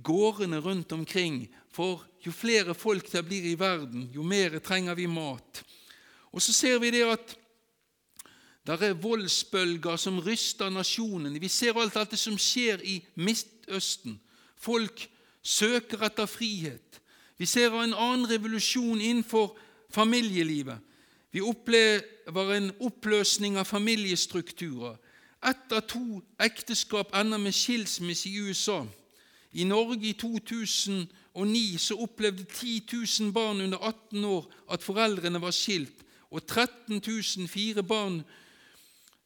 gårdene 0.05 0.61
rundt 0.61 0.93
omkring. 0.93 1.47
For 1.73 2.05
jo 2.21 2.31
flere 2.31 2.77
folk 2.77 3.09
det 3.11 3.25
blir 3.25 3.49
i 3.49 3.57
verden, 3.59 4.07
jo 4.13 4.23
mer 4.23 4.59
trenger 4.63 4.95
vi 4.95 5.09
mat. 5.09 5.63
Og 6.31 6.43
så 6.43 6.53
ser 6.53 6.79
vi 6.79 6.93
det 6.93 7.03
at 7.09 7.35
det 8.75 8.89
er 8.89 8.99
voldsbølger 8.99 9.95
som 9.95 10.19
ryster 10.19 10.69
nasjonene. 10.69 11.39
Vi 11.39 11.47
ser 11.47 11.77
alt 11.79 11.95
dette 11.95 12.17
som 12.19 12.35
skjer 12.37 12.83
i 12.83 12.97
Midtøsten. 13.15 14.19
Folk 14.59 15.07
søker 15.43 16.03
etter 16.03 16.25
frihet. 16.27 16.99
Vi 17.37 17.45
ser 17.45 17.71
en 17.71 17.93
annen 17.93 18.29
revolusjon 18.29 19.01
innenfor 19.01 19.57
familielivet. 19.93 20.77
Vi 21.31 21.41
opplever 21.41 22.53
en 22.55 22.71
oppløsning 22.81 23.57
av 23.57 23.65
familiestrukturer. 23.69 24.97
Ett 25.45 25.71
av 25.71 25.83
to 25.87 26.21
ekteskap 26.41 27.13
ender 27.15 27.37
med 27.37 27.53
skilsmisse 27.53 28.29
i 28.29 28.39
USA. 28.41 28.81
I 29.53 29.63
Norge 29.63 30.09
i 30.09 30.13
2009 30.13 31.77
så 31.79 31.95
opplevde 32.03 32.43
10 32.43 32.81
000 33.21 33.33
barn 33.33 33.61
under 33.61 33.77
18 33.77 34.25
år 34.25 34.49
at 34.71 34.83
foreldrene 34.83 35.41
var 35.41 35.51
skilt, 35.55 36.03
og 36.31 36.43
13 36.47 37.01
004 37.47 37.83
barn 37.83 38.23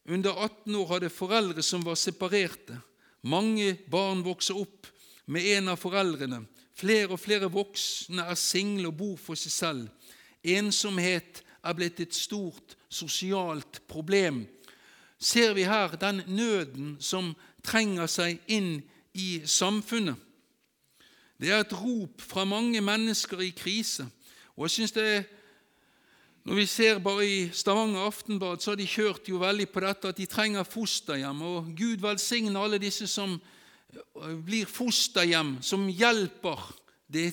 under 0.05 0.33
18 0.33 0.75
år 0.75 0.87
hadde 0.93 1.09
foreldre 1.13 1.63
som 1.63 1.83
var 1.85 1.95
separerte. 1.99 2.79
Mange 3.21 3.75
barn 3.91 4.23
vokser 4.25 4.57
opp 4.57 4.87
med 5.29 5.45
en 5.57 5.69
av 5.73 5.79
foreldrene. 5.79 6.41
Flere 6.73 7.13
og 7.13 7.21
flere 7.21 7.51
voksne 7.51 8.25
er 8.25 8.39
single 8.39 8.89
og 8.89 8.97
bor 8.97 9.19
for 9.21 9.37
seg 9.37 9.53
selv. 9.53 10.11
Ensomhet 10.41 11.43
er 11.61 11.77
blitt 11.77 11.99
et 12.01 12.15
stort 12.17 12.75
sosialt 12.89 13.83
problem. 13.87 14.47
Ser 15.21 15.53
vi 15.53 15.67
her 15.69 15.93
den 16.01 16.23
nøden 16.25 16.95
som 16.99 17.35
trenger 17.61 18.09
seg 18.09 18.39
inn 18.49 18.79
i 19.13 19.43
samfunnet? 19.45 20.17
Det 21.41 21.49
er 21.49 21.61
et 21.61 21.73
rop 21.73 22.21
fra 22.21 22.45
mange 22.45 22.81
mennesker 22.81 23.39
i 23.41 23.53
krise. 23.53 24.05
Og 24.57 24.65
jeg 24.65 24.71
synes 24.71 24.91
det 24.97 25.05
er 25.09 25.23
når 26.43 26.58
vi 26.58 26.65
ser 26.65 26.99
bare 26.99 27.25
i 27.27 27.41
Stavanger 27.54 28.08
Aftenblad, 28.08 28.62
så 28.62 28.71
har 28.71 28.80
de 28.80 28.88
kjørt 28.89 29.30
jo 29.30 29.38
veldig 29.41 29.67
på 29.69 29.84
dette 29.84 30.10
at 30.10 30.17
de 30.17 30.25
trenger 30.25 30.65
fosterhjem. 30.65 31.41
Og 31.45 31.69
Gud 31.77 32.01
velsigne 32.01 32.58
alle 32.58 32.80
disse 32.82 33.06
som 33.10 33.36
eh, 33.38 34.34
blir 34.41 34.65
fosterhjem, 34.65 35.60
som 35.62 35.86
hjelper, 35.86 36.63
de, 37.13 37.27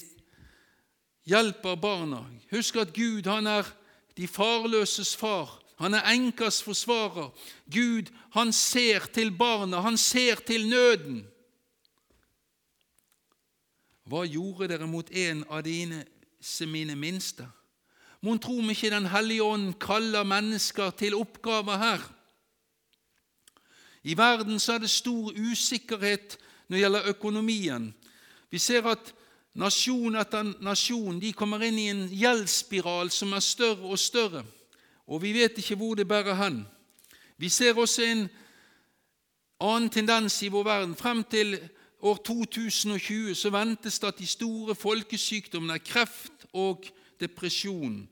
hjelper 1.24 1.80
barna. 1.80 2.20
Husk 2.52 2.76
at 2.84 2.92
Gud 2.92 3.30
han 3.32 3.48
er 3.48 3.72
de 4.18 4.28
farløses 4.28 5.14
far. 5.16 5.56
Han 5.78 5.94
er 5.94 6.04
enkas 6.12 6.60
forsvarer. 6.66 7.30
Gud 7.70 8.10
han 8.34 8.52
ser 8.52 9.06
til 9.14 9.30
barna, 9.32 9.80
han 9.80 9.96
ser 9.96 10.42
til 10.44 10.68
nøden. 10.68 11.22
Hva 14.08 14.24
gjorde 14.26 14.68
dere 14.72 14.88
mot 14.88 15.08
en 15.12 15.44
av 15.48 15.62
dine 15.64 16.04
mine 16.66 16.96
minste? 16.96 17.46
Mon 18.20 18.38
tro 18.38 18.58
om 18.58 18.70
ikke 18.70 18.90
Den 18.90 19.06
hellige 19.06 19.42
ånd 19.42 19.74
kaller 19.80 20.24
mennesker 20.26 20.90
til 20.90 21.14
oppgaver 21.14 21.78
her? 21.78 22.02
I 24.02 24.16
verden 24.16 24.58
så 24.58 24.72
er 24.72 24.78
det 24.78 24.90
stor 24.90 25.32
usikkerhet 25.36 26.38
når 26.68 26.76
det 26.76 26.82
gjelder 26.82 27.08
økonomien. 27.08 27.94
Vi 28.50 28.58
ser 28.58 28.86
at 28.86 29.14
nasjon 29.54 30.16
etter 30.16 30.54
nasjon 30.64 31.20
de 31.20 31.32
kommer 31.32 31.62
inn 31.66 31.78
i 31.78 31.88
en 31.90 32.04
gjeldsspiral 32.08 33.10
som 33.10 33.32
er 33.36 33.44
større 33.44 33.86
og 33.86 33.98
større, 33.98 34.44
og 35.06 35.22
vi 35.22 35.32
vet 35.32 35.58
ikke 35.58 35.76
hvor 35.76 35.94
det 35.98 36.08
bærer 36.08 36.38
hen. 36.38 36.62
Vi 37.36 37.48
ser 37.48 37.78
også 37.78 38.02
en 38.02 38.28
annen 39.60 39.90
tendens 39.90 40.42
i 40.42 40.48
vår 40.48 40.64
verden. 40.64 40.96
Frem 40.96 41.24
til 41.24 41.58
år 42.00 42.16
2020 42.16 43.34
så 43.34 43.50
ventes 43.50 43.98
det 43.98 44.08
at 44.08 44.18
de 44.18 44.26
store 44.26 44.74
folkesykdommene, 44.74 45.78
kreft 45.78 46.46
og 46.52 46.84
depresjon, 47.20 48.08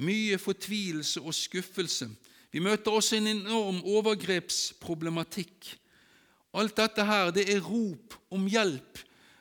mye 0.00 0.38
fortvilelse 0.38 1.20
og 1.20 1.34
skuffelse. 1.34 2.08
Vi 2.52 2.62
møter 2.62 2.90
også 2.90 3.16
en 3.16 3.30
enorm 3.36 3.82
overgrepsproblematikk. 3.84 5.76
Alt 6.54 6.76
dette 6.76 7.04
her, 7.06 7.30
det 7.30 7.46
er 7.52 7.62
rop 7.62 8.16
om 8.30 8.48
hjelp. 8.50 8.98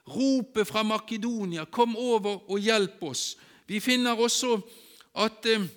Ropet 0.10 0.68
fra 0.68 0.84
Makedonia 0.84 1.66
'Kom 1.66 1.96
over 1.96 2.50
og 2.52 2.60
hjelp 2.60 3.04
oss'. 3.04 3.38
Vi 3.68 3.80
finner 3.80 4.16
også 4.16 4.62
at 5.16 5.46
eh, 5.46 5.68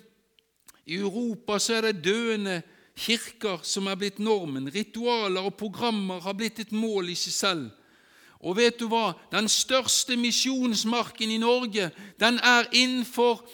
i 0.85 0.95
Europa 0.95 1.59
så 1.59 1.73
er 1.73 1.81
det 1.81 2.03
døende 2.05 2.61
kirker 2.95 3.59
som 3.63 3.87
er 3.87 3.95
blitt 3.95 4.19
normen. 4.19 4.69
Ritualer 4.73 5.41
og 5.41 5.55
programmer 5.57 6.19
har 6.19 6.33
blitt 6.33 6.59
et 6.59 6.71
mål 6.71 7.09
i 7.09 7.15
seg 7.15 7.33
selv. 7.33 7.69
Og 8.43 8.57
vet 8.59 8.79
du 8.79 8.89
hva? 8.91 9.13
Den 9.31 9.47
største 9.47 10.17
misjonsmarken 10.19 11.31
i 11.31 11.39
Norge 11.39 11.89
den 12.19 12.39
er 12.43 12.67
innenfor 12.75 13.45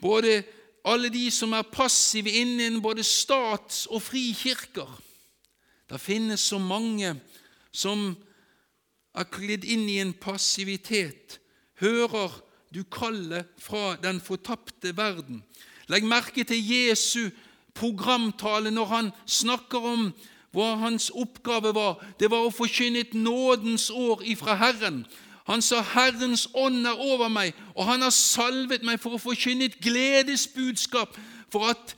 både 0.00 0.42
alle 0.88 1.12
de 1.12 1.28
som 1.30 1.52
er 1.52 1.68
passive 1.68 2.32
innen 2.32 2.80
både 2.82 3.04
stats- 3.04 3.86
og 3.86 4.02
frikirker. 4.02 4.88
Det 5.90 6.00
finnes 6.00 6.40
så 6.40 6.58
mange 6.58 7.14
som 7.72 8.14
er 9.14 9.28
klidd 9.28 9.64
inn 9.68 9.84
i 9.92 10.00
en 10.00 10.14
passivitet. 10.16 11.38
Hører 11.80 12.40
du 12.72 12.82
kallet 12.88 13.48
fra 13.60 13.96
den 14.00 14.20
fortapte 14.20 14.96
verden? 14.96 15.42
Legg 15.92 16.06
merke 16.08 16.44
til 16.48 16.62
Jesu 16.64 17.28
programtale 17.76 18.72
når 18.72 18.88
han 18.88 19.10
snakker 19.26 19.84
om 19.92 20.08
hva 20.52 20.74
hans 20.76 21.10
oppgave 21.14 21.74
var. 21.74 22.04
Det 22.20 22.30
var 22.30 22.44
å 22.46 22.54
forkynne 22.54 23.00
et 23.00 23.14
nådens 23.14 23.90
år 23.90 24.22
ifra 24.24 24.54
Herren. 24.54 25.06
Han 25.44 25.62
sa, 25.62 25.80
'Herrens 25.80 26.48
ånd 26.54 26.86
er 26.86 27.00
over 27.00 27.28
meg, 27.28 27.54
og 27.74 27.84
han 27.86 28.02
har 28.02 28.10
salvet 28.10 28.82
meg 28.82 29.00
for 29.00 29.10
å 29.10 29.18
forkynne 29.18 29.64
et 29.64 29.80
gledesbudskap.' 29.80 31.18
For 31.50 31.70
at 31.70 31.96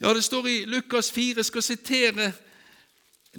Ja, 0.00 0.14
det 0.14 0.24
står 0.24 0.46
i 0.46 0.64
Lukas 0.64 1.12
4, 1.12 1.36
jeg 1.36 1.44
skal 1.44 1.62
sitere 1.62 2.32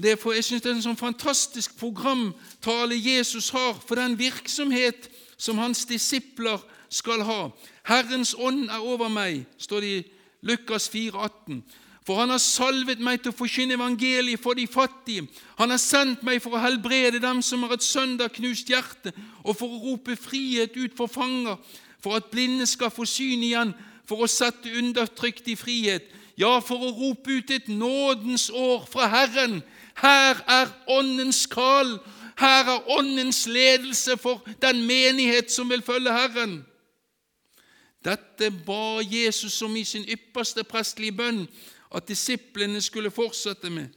det, 0.01 0.19
for 0.19 0.31
jeg 0.31 0.43
syns 0.43 0.61
det 0.61 0.71
er 0.71 0.75
en 0.75 0.81
sånn 0.81 0.97
fantastisk 0.97 1.77
programtale 1.77 2.97
Jesus 2.97 3.49
har 3.49 3.77
for 3.87 3.95
den 3.95 4.19
virksomhet 4.19 5.09
som 5.37 5.57
hans 5.57 5.85
disipler 5.85 6.57
skal 6.89 7.21
ha. 7.21 7.49
'Herrens 7.83 8.35
ånd 8.37 8.69
er 8.69 8.79
over 8.79 9.07
meg', 9.07 9.45
står 9.57 9.79
det 9.79 9.97
i 9.97 10.11
Lukas 10.41 10.89
4, 10.89 11.13
18. 11.13 11.63
For 12.07 12.21
han 12.21 12.31
har 12.31 12.39
salvet 12.39 13.01
meg 13.03 13.19
til 13.19 13.33
å 13.33 13.35
forkynne 13.35 13.75
evangeliet 13.75 14.39
for 14.39 14.55
de 14.55 14.63
fattige. 14.71 15.25
Han 15.59 15.73
har 15.73 15.81
sendt 15.83 16.21
meg 16.23 16.39
for 16.39 16.55
å 16.55 16.61
helbrede 16.63 17.19
dem 17.19 17.41
som 17.43 17.65
har 17.65 17.73
et 17.75 17.83
søndagknust 17.83 18.71
hjerte, 18.71 19.11
og 19.43 19.57
for 19.59 19.67
å 19.67 19.81
rope 19.89 20.15
frihet 20.15 20.77
ut 20.79 20.95
for 20.95 21.11
fanger, 21.11 21.59
for 21.99 22.15
at 22.15 22.31
blinde 22.31 22.63
skal 22.63 22.93
få 22.95 23.03
syn 23.03 23.43
igjen, 23.43 23.75
for 24.07 24.23
å 24.23 24.31
sette 24.31 24.71
undertrykt 24.79 25.51
i 25.51 25.57
frihet. 25.59 26.07
Ja, 26.39 26.61
for 26.63 26.79
å 26.79 26.93
rope 26.95 27.41
ut 27.41 27.51
et 27.51 27.67
nådens 27.67 28.47
år 28.55 28.87
fra 28.87 29.11
Herren. 29.11 29.59
Her 29.99 30.39
er 30.47 30.71
Åndens 30.87 31.43
kall. 31.51 31.97
Her 32.39 32.71
er 32.77 32.91
Åndens 32.95 33.43
ledelse 33.51 34.15
for 34.21 34.47
den 34.63 34.85
menighet 34.87 35.51
som 35.51 35.67
vil 35.67 35.83
følge 35.83 36.15
Herren. 36.15 36.61
Dette 38.05 38.53
ba 38.63 39.01
Jesus 39.03 39.57
om 39.65 39.75
i 39.75 39.83
sin 39.83 40.07
ypperste 40.07 40.63
prestelige 40.63 41.17
bønn 41.17 41.47
at 41.95 42.07
disiplene 42.07 42.81
skulle 42.81 43.11
fortsette 43.11 43.69
med. 43.69 43.87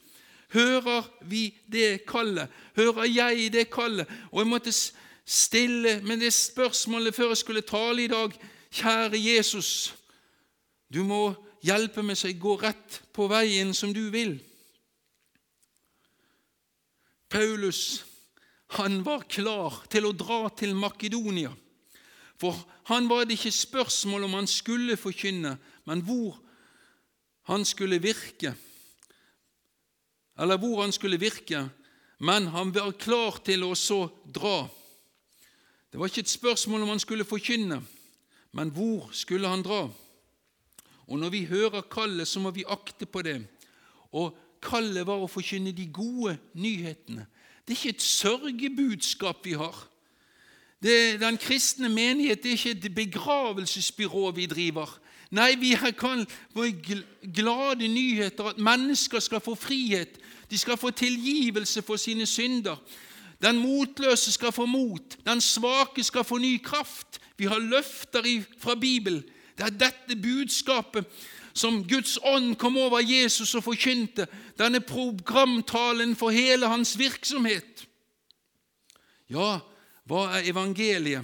Hører 0.53 1.07
vi 1.31 1.51
det 1.71 2.05
kallet? 2.07 2.51
Hører 2.77 3.05
jeg 3.05 3.53
det 3.53 3.71
kallet? 3.71 4.09
Og 4.33 4.43
jeg 4.43 4.51
måtte 4.51 4.73
stille 5.25 6.01
med 6.03 6.21
det 6.21 6.33
spørsmålet 6.35 7.15
før 7.15 7.35
jeg 7.35 7.43
skulle 7.45 7.67
tale 7.67 8.05
i 8.05 8.11
dag. 8.11 8.35
Kjære 8.71 9.19
Jesus, 9.19 9.95
du 10.95 11.03
må 11.07 11.35
hjelpe 11.63 12.03
meg 12.03 12.19
så 12.19 12.31
jeg 12.31 12.41
går 12.43 12.63
rett 12.65 13.01
på 13.15 13.29
veien 13.31 13.75
som 13.75 13.95
du 13.95 14.09
vil. 14.11 14.39
Paulus 17.31 18.05
han 18.79 19.01
var 19.03 19.25
klar 19.27 19.81
til 19.91 20.07
å 20.07 20.15
dra 20.15 20.45
til 20.55 20.77
Makedonia. 20.79 21.51
For 22.39 22.55
han 22.91 23.09
var 23.11 23.27
det 23.27 23.37
ikke 23.37 23.53
spørsmål 23.53 24.29
om 24.29 24.37
han 24.39 24.49
skulle 24.51 24.99
forkynne, 24.99 25.57
men 25.91 26.03
hvor 26.07 26.39
han 27.51 27.65
skulle 27.65 27.99
virke, 28.03 28.55
eller 30.39 30.57
hvor 30.57 30.83
han 30.83 30.93
skulle 30.93 31.21
virke, 31.21 31.69
men 32.19 32.47
han 32.47 32.75
var 32.75 32.93
klar 33.01 33.41
til 33.45 33.65
å 33.67 33.75
så 33.75 34.05
dra. 34.25 34.69
Det 35.91 35.99
var 35.99 36.07
ikke 36.07 36.23
et 36.23 36.31
spørsmål 36.31 36.85
om 36.85 36.93
han 36.95 37.03
skulle 37.03 37.27
forkynne, 37.27 37.81
men 38.53 38.71
hvor 38.75 39.11
skulle 39.13 39.51
han 39.51 39.65
dra? 39.67 39.89
Og 41.11 41.19
Når 41.19 41.31
vi 41.31 41.45
hører 41.45 41.89
kallet, 41.91 42.29
så 42.29 42.41
må 42.41 42.51
vi 42.55 42.65
akte 42.69 43.07
på 43.07 43.23
det. 43.23 43.41
Og 44.13 44.37
Kallet 44.61 45.07
var 45.09 45.23
å 45.23 45.29
forkynne 45.31 45.73
de 45.73 45.87
gode 45.89 46.37
nyhetene. 46.53 47.25
Det 47.65 47.73
er 47.73 47.79
ikke 47.79 47.97
et 47.97 48.05
sørgebudskap 48.05 49.47
vi 49.47 49.55
har. 49.57 49.77
Det, 50.81 51.21
den 51.21 51.39
kristne 51.41 51.89
menighet 51.89 52.43
det 52.43 52.53
er 52.53 52.59
ikke 52.59 52.75
et 52.77 52.95
begravelsesbyrå 52.95 54.31
vi 54.37 54.47
driver. 54.51 54.93
Nei, 55.31 55.55
vi 55.55 55.77
kan 55.99 56.27
få 56.53 56.67
glade 57.35 57.89
nyheter 57.89 58.45
at 58.51 58.59
mennesker 58.59 59.19
skal 59.23 59.41
få 59.41 59.55
frihet. 59.55 60.19
De 60.51 60.59
skal 60.59 60.77
få 60.77 60.91
tilgivelse 60.91 61.83
for 61.83 61.97
sine 61.97 62.27
synder. 62.27 62.77
Den 63.43 63.59
motløse 63.59 64.33
skal 64.33 64.53
få 64.53 64.67
mot. 64.67 65.19
Den 65.27 65.41
svake 65.41 66.05
skal 66.05 66.25
få 66.25 66.39
ny 66.39 66.63
kraft. 66.63 67.21
Vi 67.37 67.45
har 67.45 67.59
løfter 67.59 68.23
fra 68.59 68.75
Bibelen. 68.75 69.23
Det 69.59 69.67
er 69.67 69.71
dette 69.71 70.17
budskapet 70.23 71.07
som 71.53 71.85
Guds 71.89 72.19
ånd 72.23 72.57
kom 72.57 72.77
over 72.79 73.01
Jesus 73.01 73.55
og 73.55 73.65
forkynte. 73.65 74.27
Denne 74.59 74.81
programtalen 74.81 76.17
for 76.17 76.31
hele 76.31 76.67
hans 76.67 76.99
virksomhet. 76.99 77.87
Ja, 79.31 79.61
hva 80.05 80.27
er 80.35 80.49
evangeliet? 80.51 81.23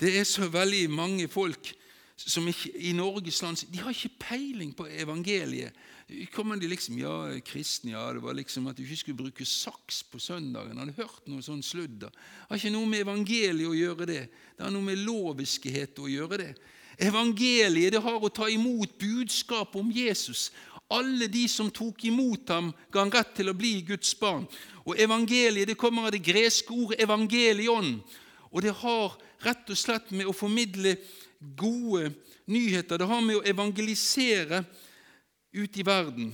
Det 0.00 0.18
er 0.18 0.24
så 0.24 0.48
veldig 0.48 0.90
mange 0.90 1.28
folk 1.28 1.74
som 2.16 2.46
ikke, 2.48 2.70
i 2.78 2.92
Norges 2.94 3.40
land 3.42 3.64
de 3.72 3.80
har 3.82 3.90
ikke 3.90 4.20
peiling 4.22 4.70
på 4.76 4.86
evangeliet. 4.86 5.74
Kommer 6.34 6.60
de 6.60 6.68
liksom 6.68 6.98
Ja, 7.00 7.14
kristne, 7.44 7.94
ja, 7.94 8.04
det 8.12 8.22
var 8.22 8.36
liksom 8.36 8.68
at 8.70 8.76
du 8.76 8.84
ikke 8.84 9.00
skulle 9.00 9.22
bruke 9.22 9.46
saks 9.48 10.02
på 10.06 10.20
søndagen. 10.22 10.78
Hadde 10.78 10.94
hørt 10.98 11.26
noe 11.26 11.42
sånn 11.42 11.64
sludder. 11.64 12.12
Har 12.48 12.60
ikke 12.60 12.74
noe 12.74 12.86
med 12.86 13.02
evangeliet 13.02 13.70
å 13.70 13.74
gjøre 13.74 14.06
det. 14.06 14.22
Det 14.54 14.66
har 14.66 14.72
noe 14.74 14.84
med 14.84 15.02
loviskhet 15.02 15.98
å 15.98 16.10
gjøre 16.10 16.40
det. 16.44 16.52
Evangeliet 17.02 17.96
det 17.96 18.04
har 18.04 18.22
å 18.22 18.30
ta 18.30 18.46
imot 18.52 18.94
budskapet 19.00 19.80
om 19.80 19.90
Jesus. 19.90 20.52
Alle 20.92 21.26
de 21.32 21.48
som 21.48 21.72
tok 21.72 22.04
imot 22.06 22.52
ham, 22.52 22.70
ga 22.92 23.02
han 23.02 23.10
rett 23.10 23.34
til 23.34 23.50
å 23.50 23.56
bli 23.56 23.80
Guds 23.88 24.12
barn. 24.20 24.44
Og 24.84 25.00
Evangeliet 25.00 25.72
det 25.72 25.80
kommer 25.80 26.06
av 26.06 26.14
det 26.14 26.22
greske 26.22 26.70
ordet 26.70 27.00
evangelion. 27.02 27.96
Og 28.52 28.62
det 28.62 28.76
har 28.84 29.16
rett 29.42 29.70
og 29.72 29.78
slett 29.78 30.12
med 30.14 30.28
å 30.28 30.36
formidle 30.36 30.94
gode 31.56 32.12
nyheter. 32.46 32.98
Det 32.98 33.08
har 33.08 33.22
med 33.24 33.40
å 33.40 33.46
evangelisere 33.46 34.64
ut 35.54 35.78
i 35.78 35.86
verden. 35.86 36.32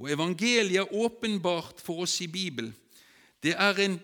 Og 0.00 0.08
evangeliet 0.12 0.80
er 0.80 0.94
åpenbart 0.96 1.82
for 1.84 2.06
oss 2.06 2.20
i 2.24 2.28
Bibelen. 2.30 2.72
Det 3.42 3.52
er 3.56 3.84
en, 3.84 3.98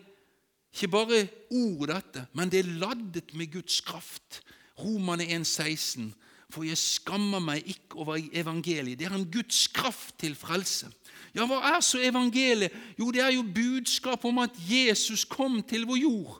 ikke 0.72 0.88
bare 0.92 1.22
ord, 1.50 1.88
dette, 1.88 2.26
men 2.36 2.52
det 2.52 2.62
er 2.62 2.76
laddet 2.80 3.32
med 3.36 3.52
Guds 3.52 3.80
kraft. 3.84 4.42
Romane 4.78 5.24
1,16. 5.24 6.10
For 6.52 6.66
jeg 6.66 6.78
skammer 6.78 7.42
meg 7.42 7.66
ikke 7.66 7.98
over 8.04 8.20
evangeliet. 8.32 8.98
Det 9.00 9.08
er 9.08 9.16
en 9.16 9.30
Guds 9.32 9.66
kraft 9.74 10.18
til 10.20 10.36
frelse. 10.38 10.90
Ja, 11.34 11.44
hva 11.48 11.58
er 11.74 11.82
så 11.84 12.00
evangeliet? 12.00 12.72
Jo, 12.98 13.10
det 13.12 13.24
er 13.24 13.34
jo 13.34 13.44
budskap 13.56 14.24
om 14.24 14.38
at 14.44 14.56
Jesus 14.68 15.24
kom 15.28 15.58
til 15.66 15.84
vår 15.88 15.98
jord. 16.00 16.38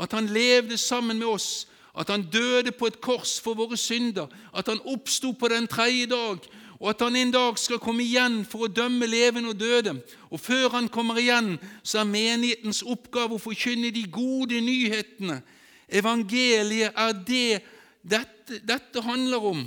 At 0.00 0.14
han 0.16 0.30
levde 0.32 0.78
sammen 0.80 1.18
med 1.18 1.28
oss. 1.28 1.66
At 1.98 2.08
han 2.08 2.22
døde 2.22 2.72
på 2.72 2.86
et 2.86 3.00
kors 3.02 3.40
for 3.42 3.58
våre 3.58 3.76
synder. 3.76 4.30
At 4.54 4.68
han 4.70 4.80
oppsto 4.84 5.32
på 5.32 5.48
den 5.48 5.66
tredje 5.66 6.06
dag. 6.06 6.38
Og 6.80 6.90
at 6.90 7.02
han 7.04 7.16
en 7.16 7.32
dag 7.32 7.58
skal 7.60 7.80
komme 7.82 8.04
igjen 8.06 8.40
for 8.48 8.64
å 8.64 8.72
dømme 8.72 9.08
levende 9.10 9.52
og 9.52 9.58
døde. 9.60 9.98
Og 10.30 10.40
før 10.40 10.70
han 10.78 10.88
kommer 10.88 11.18
igjen, 11.20 11.58
så 11.82 12.00
er 12.00 12.08
menighetens 12.08 12.80
oppgave 12.86 13.36
å 13.36 13.42
forkynne 13.42 13.90
de 13.92 14.06
gode 14.08 14.62
nyhetene. 14.64 15.42
Evangeliet 15.90 16.96
er 16.96 17.12
det 17.26 17.60
dette, 18.00 18.62
dette 18.64 19.02
handler 19.04 19.44
om. 19.50 19.66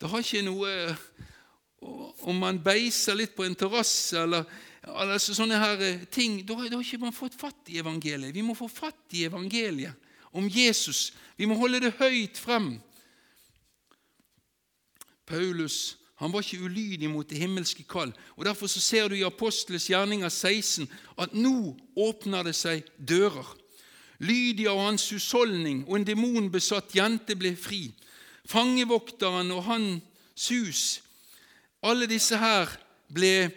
Det 0.00 0.10
har 0.10 0.24
ikke 0.24 0.46
noe 0.46 0.70
Om 2.24 2.38
man 2.40 2.56
beiser 2.64 3.12
litt 3.12 3.34
på 3.36 3.44
en 3.44 3.54
terrasse 3.54 4.16
eller 4.16 4.46
altså 4.88 5.34
sånne 5.36 5.58
her 5.60 5.82
eh, 5.84 6.06
ting 6.08 6.38
Da 6.48 6.56
har 6.56 6.72
ikke 6.80 7.02
man 7.02 7.12
fått 7.12 7.36
fatt 7.36 7.68
i 7.68 7.76
evangeliet. 7.76 8.32
Vi 8.32 8.40
må 8.40 8.56
få 8.56 8.70
fatt 8.72 9.12
i 9.12 9.26
evangeliet 9.28 9.92
om 10.34 10.48
Jesus. 10.50 11.12
Vi 11.38 11.46
må 11.46 11.56
holde 11.58 11.80
det 11.86 11.96
høyt 11.98 12.38
frem. 12.38 12.74
Paulus 15.26 15.96
han 16.22 16.32
var 16.32 16.44
ikke 16.44 16.64
ulydig 16.64 17.10
mot 17.10 17.26
det 17.28 17.38
himmelske 17.38 17.82
kall. 17.90 18.12
og 18.36 18.44
Derfor 18.44 18.66
så 18.70 18.80
ser 18.80 19.08
du 19.08 19.14
i 19.14 19.26
Apostles 19.26 19.88
gjerninger 19.90 20.28
16 20.28 20.86
at 21.18 21.34
nå 21.34 21.74
åpner 21.96 22.46
det 22.46 22.54
seg 22.54 22.86
dører. 22.96 23.48
Lydia 24.22 24.70
og 24.70 24.84
hans 24.86 25.08
husholdning 25.10 25.82
og 25.88 25.98
en 25.98 26.06
demonbesatt 26.06 26.94
jente 26.96 27.34
ble 27.36 27.56
fri. 27.58 27.88
Fangevokteren 28.46 29.50
og 29.50 29.64
hans 29.66 30.48
hus, 30.48 31.02
alle 31.82 32.06
disse 32.08 32.38
her 32.38 32.70
ble 33.12 33.50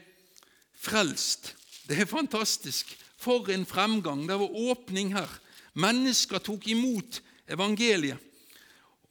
frelst. 0.76 1.54
Det 1.88 2.00
er 2.02 2.10
fantastisk. 2.10 2.98
For 3.18 3.50
en 3.50 3.66
fremgang. 3.66 4.28
Det 4.28 4.36
var 4.40 4.60
åpning 4.72 5.14
her. 5.16 5.30
Mennesker 5.78 6.42
tok 6.44 6.68
imot 6.74 7.22
evangeliet. 7.48 8.24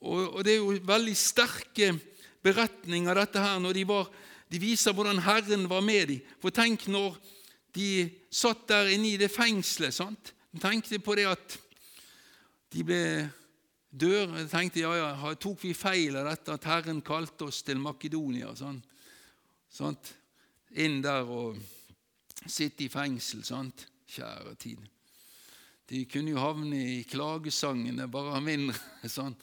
Og, 0.06 0.42
det 0.44 0.56
er 0.56 0.60
jo 0.60 0.76
veldig 0.86 1.14
sterke 1.18 1.94
beretninger 2.44 3.16
dette 3.16 3.42
her 3.42 3.58
når 3.62 3.78
de, 3.78 3.84
var, 3.88 4.10
de 4.52 4.60
viser 4.62 4.94
hvordan 4.94 5.22
Herren 5.24 5.66
var 5.70 5.82
med 5.84 6.12
dem. 6.12 6.34
For 6.42 6.54
tenk 6.54 6.86
når 6.92 7.16
de 7.76 7.88
satt 8.32 8.66
der 8.70 8.92
inne 8.94 9.14
i 9.14 9.20
det 9.20 9.32
fengselet. 9.32 9.94
sant? 9.94 10.32
tenkte 10.60 10.98
på 11.04 11.16
det 11.18 11.26
at 11.28 11.56
de 12.72 12.84
ble 12.86 13.02
dør. 13.90 14.36
Jeg 14.38 14.50
tenkte 14.52 14.84
ja, 14.84 14.92
ja, 14.96 15.32
tok 15.40 15.64
vi 15.64 15.74
feil 15.76 16.16
av 16.16 16.30
dette 16.30 16.56
at 16.56 16.68
Herren 16.70 17.02
kalte 17.04 17.50
oss 17.50 17.62
til 17.66 17.80
Makedonia? 17.82 18.54
Sånn, 18.56 18.78
sant? 19.72 20.12
Inn 20.76 21.00
der 21.04 21.28
og 21.28 21.60
sitte 22.46 22.86
i 22.86 22.92
fengsel. 22.92 23.44
sant? 23.44 23.86
Kjære 24.06 24.54
tid. 24.60 24.95
De 25.86 26.02
kunne 26.10 26.32
jo 26.34 26.42
havne 26.42 26.78
i 26.98 27.02
klagesangene, 27.06 28.08
bare 28.10 28.40
mindre. 28.42 28.78
sånn. 29.06 29.36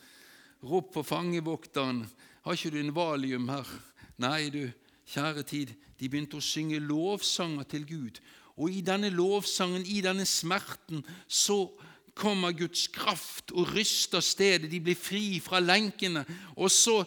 Rop 0.64 0.94
på 0.96 1.04
fangevokteren. 1.04 2.04
'Har 2.44 2.58
ikke 2.58 2.74
du 2.76 2.80
en 2.82 2.96
valium 2.96 3.50
her?' 3.50 3.80
Nei, 4.20 4.50
du, 4.52 4.68
kjære 5.10 5.44
tid, 5.48 5.72
de 6.00 6.10
begynte 6.10 6.38
å 6.38 6.44
synge 6.44 6.78
lovsanger 6.84 7.66
til 7.66 7.86
Gud. 7.88 8.20
Og 8.60 8.70
i 8.70 8.84
denne 8.86 9.10
lovsangen, 9.10 9.86
i 9.88 10.04
denne 10.06 10.26
smerten, 10.30 11.02
så 11.28 11.66
kommer 12.14 12.54
Guds 12.54 12.88
kraft 12.94 13.52
og 13.52 13.72
ryster 13.74 14.22
stedet. 14.22 14.70
De 14.72 14.80
blir 14.84 15.00
fri 15.00 15.40
fra 15.42 15.60
lenkene. 15.64 16.26
Og 16.56 16.70
så 16.72 17.00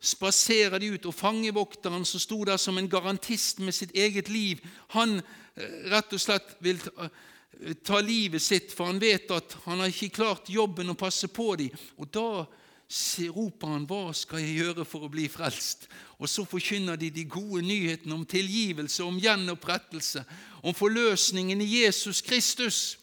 spaserer 0.00 0.78
de 0.80 0.94
ut, 0.94 1.06
og 1.06 1.16
fangevokteren 1.16 2.04
som 2.08 2.22
sto 2.22 2.40
der 2.44 2.56
som 2.60 2.78
en 2.78 2.88
garantist 2.88 3.60
med 3.60 3.76
sitt 3.76 3.92
eget 3.96 4.28
liv, 4.28 4.60
han 4.96 5.18
eh, 5.20 5.76
rett 5.92 6.12
og 6.12 6.20
slett 6.20 6.56
vil 6.64 6.80
ta, 7.84 8.00
livet 8.00 8.42
sitt, 8.42 8.72
for 8.72 8.90
han 8.90 9.00
vet 9.02 9.30
at 9.34 9.56
han 9.64 9.80
har 9.80 9.92
ikke 9.92 10.16
klart 10.20 10.50
jobben 10.52 10.92
å 10.92 10.98
passe 10.98 11.28
på 11.28 11.54
dem. 11.60 11.70
Og 11.98 12.10
da 12.12 12.46
roper 13.34 13.66
han 13.66 13.86
'Hva 13.86 14.14
skal 14.14 14.38
jeg 14.38 14.58
gjøre 14.58 14.84
for 14.84 15.04
å 15.04 15.10
bli 15.10 15.28
frelst?' 15.28 15.88
Og 16.18 16.28
så 16.28 16.44
forkynner 16.44 16.96
de 16.96 17.10
de 17.10 17.24
gode 17.24 17.62
nyhetene 17.62 18.14
om 18.14 18.26
tilgivelse, 18.26 19.02
om 19.02 19.18
gjenopprettelse, 19.18 20.24
om 20.62 20.74
forløsningen 20.74 21.60
i 21.60 21.82
Jesus 21.84 22.20
Kristus. 22.20 22.98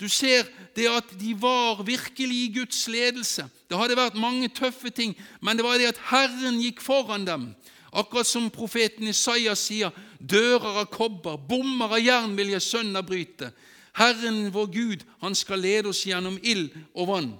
Du 0.00 0.08
ser 0.08 0.46
det 0.76 0.88
at 0.88 1.10
de 1.20 1.34
var 1.34 1.82
virkelig 1.82 2.44
i 2.44 2.52
Guds 2.54 2.88
ledelse. 2.88 3.50
Det 3.68 3.78
hadde 3.78 3.96
vært 3.96 4.14
mange 4.14 4.48
tøffe 4.48 4.90
ting, 4.90 5.16
men 5.42 5.56
det 5.56 5.64
var 5.64 5.78
det 5.78 5.88
at 5.90 5.98
Herren 6.10 6.60
gikk 6.60 6.80
foran 6.80 7.26
dem. 7.26 7.54
Akkurat 7.92 8.26
som 8.26 8.50
profeten 8.50 9.08
Isaiah 9.08 9.56
sier, 9.56 9.90
'Dører 10.20 10.82
av 10.82 10.86
kobber, 10.86 11.36
bommer 11.36 11.94
av 11.94 12.00
jern 12.00 12.36
vil 12.36 12.48
jeg 12.48 12.62
sønderbryte'. 12.62 13.52
Herren 13.98 14.52
vår 14.54 14.66
Gud, 14.72 15.04
han 15.20 15.34
skal 15.34 15.58
lede 15.58 15.90
oss 15.90 16.04
gjennom 16.06 16.38
ild 16.42 16.70
og 16.94 17.08
vann. 17.10 17.30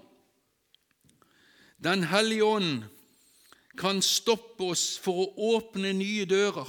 Den 1.78 2.02
hellige 2.10 2.44
ånd 2.44 2.82
kan 3.78 4.02
stoppe 4.02 4.72
oss 4.72 4.96
for 4.98 5.22
å 5.22 5.54
åpne 5.54 5.92
nye 5.94 6.26
dører. 6.26 6.66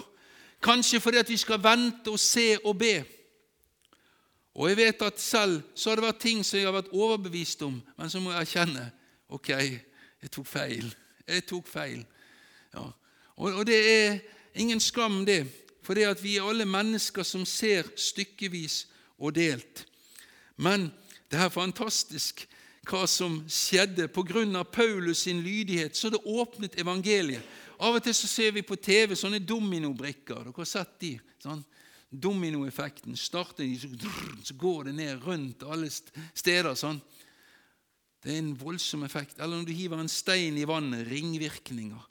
Kanskje 0.62 0.99
fordi 1.02 1.21
at 1.23 1.32
vi 1.32 1.38
skal 1.41 1.62
vente 1.63 2.12
og 2.13 2.19
se 2.21 2.52
og 2.63 2.78
be. 2.78 2.99
Og 4.60 4.69
jeg 4.69 4.78
vet 4.78 5.02
at 5.08 5.21
selv 5.21 5.62
så 5.73 5.89
har 5.89 5.99
det 5.99 6.06
vært 6.06 6.21
ting 6.21 6.43
som 6.43 6.60
jeg 6.60 6.67
har 6.67 6.75
vært 6.75 6.93
overbevist 6.93 7.62
om, 7.65 7.80
men 7.97 8.12
så 8.12 8.21
må 8.21 8.34
jeg 8.34 8.45
erkjenne 8.45 8.89
ok, 9.30 9.49
jeg 9.49 10.32
tok 10.34 10.47
feil. 10.49 10.89
Jeg 11.30 11.45
tok 11.47 11.67
feil. 11.69 12.04
Ja. 12.73 12.86
Og, 13.38 13.54
og, 13.54 13.65
det 13.65 13.80
er 13.80 14.19
ingen 14.54 14.82
skam, 14.84 15.21
det, 15.25 15.45
for 15.86 15.95
det 15.97 16.10
at 16.10 16.21
vi 16.23 16.36
er 16.38 16.49
alle 16.49 16.65
mennesker 16.67 17.23
som 17.23 17.45
ser 17.47 17.88
stykkevis 17.95 18.84
og 19.20 19.36
delt. 19.36 19.86
Men 20.58 20.90
det 21.32 21.40
er 21.40 21.54
fantastisk 21.54 22.46
hva 22.90 23.06
som 23.08 23.42
skjedde 23.52 24.08
pga. 24.12 24.64
Paulus 24.64 25.26
sin 25.26 25.44
lydighet, 25.44 25.96
så 25.96 26.10
det 26.10 26.24
åpnet 26.26 26.80
evangeliet. 26.80 27.44
Av 27.80 27.96
og 27.96 28.04
til 28.04 28.16
så 28.16 28.28
ser 28.28 28.52
vi 28.52 28.66
på 28.66 28.76
TV 28.76 29.16
sånne 29.16 29.40
dominobrikker. 29.40 30.44
Dere 30.44 30.56
har 30.56 30.68
sett 30.68 30.98
de? 31.00 31.14
Sånn. 31.40 31.62
Dominoeffekten. 32.10 33.16
Starter 33.16 33.64
de, 33.64 33.78
så, 34.44 34.56
går 34.58 34.90
det 34.90 34.96
ned 34.98 35.24
rundt 35.24 35.64
alle 35.64 35.88
steder. 35.92 36.74
sånn. 36.76 37.00
Det 38.20 38.34
er 38.34 38.42
en 38.42 38.56
voldsom 38.60 39.06
effekt. 39.08 39.40
Eller 39.40 39.62
når 39.62 39.70
du 39.70 39.74
hiver 39.78 40.02
en 40.02 40.12
stein 40.12 40.58
i 40.60 40.68
vannet. 40.68 41.08
Ringvirkninger. 41.08 42.04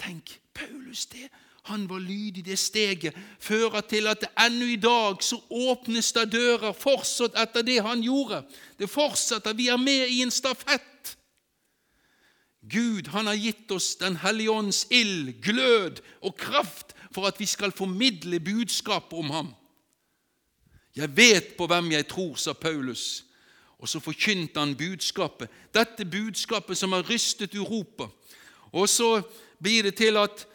Tenk, 0.00 0.38
Paulus 0.56 1.04
det 1.12 1.28
han 1.70 1.86
var 1.90 2.02
lydig. 2.02 2.44
Det 2.44 2.58
steget 2.58 3.16
fører 3.38 3.80
til 3.80 4.06
at 4.10 4.26
ennå 4.34 4.66
i 4.74 4.76
dag 4.80 5.22
så 5.24 5.38
åpnes 5.50 6.12
det 6.16 6.26
dører 6.34 6.76
fortsatt 6.76 7.38
etter 7.38 7.66
det 7.66 7.80
han 7.86 8.02
gjorde. 8.04 8.42
Det 8.78 8.90
fortsetter. 8.90 9.56
Vi 9.56 9.68
er 9.70 9.80
med 9.80 10.08
i 10.08 10.20
en 10.22 10.34
stafett. 10.34 11.16
Gud 12.60 13.08
han 13.14 13.26
har 13.26 13.38
gitt 13.40 13.70
oss 13.72 13.94
Den 13.96 14.18
hellige 14.20 14.52
ånds 14.52 14.84
ild, 14.90 15.32
glød 15.42 16.02
og 16.20 16.36
kraft 16.36 16.92
for 17.10 17.26
at 17.26 17.40
vi 17.40 17.46
skal 17.46 17.72
formidle 17.72 18.40
budskapet 18.40 19.18
om 19.18 19.30
ham. 19.30 19.54
Jeg 20.96 21.16
vet 21.16 21.56
på 21.56 21.66
hvem 21.66 21.92
jeg 21.92 22.06
tror, 22.08 22.34
sa 22.36 22.52
Paulus. 22.52 23.24
Og 23.80 23.88
så 23.88 24.00
forkynte 24.00 24.60
han 24.60 24.76
budskapet. 24.76 25.48
Dette 25.74 26.04
budskapet 26.04 26.76
som 26.78 26.92
har 26.92 27.06
rystet 27.08 27.54
Europa. 27.54 28.10
Og 28.72 28.88
så 28.88 29.22
blir 29.62 29.82
det 29.82 29.94
til 29.94 30.16
at 30.16 30.46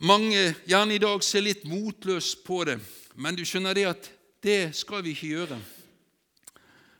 mange 0.00 0.54
gjerne 0.68 0.96
i 0.96 1.02
dag 1.02 1.22
ser 1.24 1.44
litt 1.44 1.66
motløst 1.68 2.42
på 2.46 2.62
det, 2.68 2.78
men 3.20 3.36
du 3.36 3.44
skjønner 3.44 3.76
det 3.76 3.86
at 3.90 4.10
det 4.40 4.72
skal 4.76 5.04
vi 5.04 5.14
ikke 5.14 5.34
gjøre. 5.34 5.58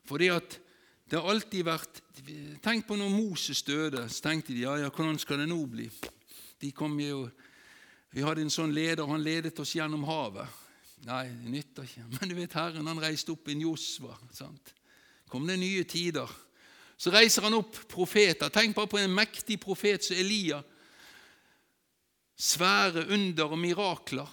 Fordi 0.09 0.33
at 0.35 0.59
Det 1.11 1.19
har 1.19 1.27
alltid 1.27 1.65
vært 1.67 2.01
Tenk 2.63 2.85
på 2.87 2.95
når 2.95 3.09
Moses 3.11 3.63
døde. 3.67 4.05
Så 4.09 4.23
tenkte 4.23 4.53
de 4.53 4.61
ja, 4.63 4.77
ja, 4.79 4.91
hvordan 4.91 5.19
skal 5.19 5.41
det 5.41 5.49
nå 5.49 5.57
bli? 5.67 5.89
De 6.61 6.71
kom 6.71 6.95
jo, 7.01 7.29
Vi 8.13 8.23
hadde 8.23 8.43
en 8.43 8.51
sånn 8.51 8.75
leder, 8.75 9.07
han 9.07 9.23
ledet 9.23 9.59
oss 9.59 9.75
gjennom 9.75 10.05
havet. 10.05 10.47
Nei, 11.07 11.25
det 11.31 11.51
nytter 11.51 11.89
ikke. 11.89 12.05
Men 12.15 12.29
du 12.29 12.35
vet, 12.37 12.55
Herren 12.55 12.87
han 12.87 13.03
reiste 13.03 13.33
opp 13.33 13.49
en 13.49 13.65
Josva. 13.65 14.15
Sant? 14.35 14.75
kom 15.31 15.47
det 15.47 15.61
nye 15.63 15.85
tider. 15.87 16.31
Så 16.99 17.13
reiser 17.15 17.47
han 17.47 17.57
opp 17.57 17.79
profeter. 17.89 18.51
Tenk 18.53 18.75
bare 18.77 18.91
på 18.91 18.99
en 19.01 19.15
mektig 19.15 19.61
profet 19.63 20.05
som 20.05 20.19
Elia. 20.19 20.59
Svære 22.41 23.05
under 23.13 23.53
og 23.53 23.59
mirakler. 23.61 24.29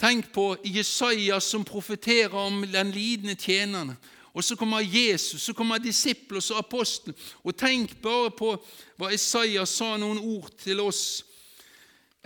Tenk 0.00 0.32
på 0.34 0.56
Jesaja 0.66 1.38
som 1.40 1.64
profeterer 1.64 2.34
om 2.34 2.64
den 2.66 2.90
lidende 2.90 3.36
tjeneren. 3.38 3.94
Og 4.34 4.42
så 4.44 4.56
kommer 4.58 4.82
Jesus, 4.82 5.42
så 5.42 5.52
kommer 5.54 5.78
disiplene 5.78 6.42
og 6.50 6.58
apostler. 6.58 7.14
Og 7.44 7.54
tenk 7.56 7.94
bare 8.02 8.32
på 8.34 8.56
hva 8.98 9.12
Jesaja 9.12 9.62
sa 9.70 9.92
noen 9.96 10.18
ord 10.18 10.50
til 10.58 10.82
oss. 10.82 11.22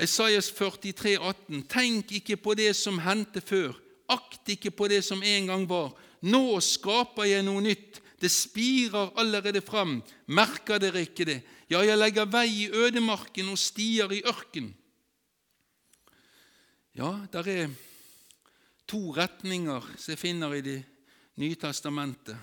Isaias 0.01 0.49
43, 0.55 1.19
18. 1.19 1.63
Tenk 1.69 2.13
ikke 2.21 2.39
på 2.41 2.55
det 2.55 2.71
som 2.79 3.01
hendte 3.03 3.43
før. 3.45 3.75
Akt 4.09 4.49
ikke 4.55 4.71
på 4.71 4.89
det 4.89 5.03
som 5.05 5.23
en 5.23 5.51
gang 5.51 5.69
var. 5.69 5.91
Nå 6.23 6.61
skaper 6.65 7.29
jeg 7.29 7.45
noe 7.45 7.61
nytt. 7.67 8.01
Det 8.19 8.31
spirer 8.33 9.13
allerede 9.19 9.61
fram. 9.61 9.99
Merker 10.27 10.81
dere 10.81 11.05
ikke 11.05 11.27
det? 11.29 11.41
Ja, 11.69 11.83
jeg 11.85 11.99
legger 11.99 12.31
vei 12.31 12.47
i 12.65 12.71
ødemarken 12.73 13.51
og 13.53 13.61
stier 13.61 14.11
i 14.15 14.23
ørken. 14.27 14.73
Ja, 16.99 17.13
der 17.33 17.47
er 17.47 17.69
to 18.89 19.13
retninger 19.15 19.85
som 19.97 20.11
jeg 20.11 20.19
finner 20.19 20.53
i 20.53 20.61
Det 20.61 20.85
nye 21.37 21.55
testamentet. 21.55 22.37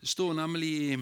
Det 0.00 0.08
står 0.08 0.32
nemlig 0.32 0.98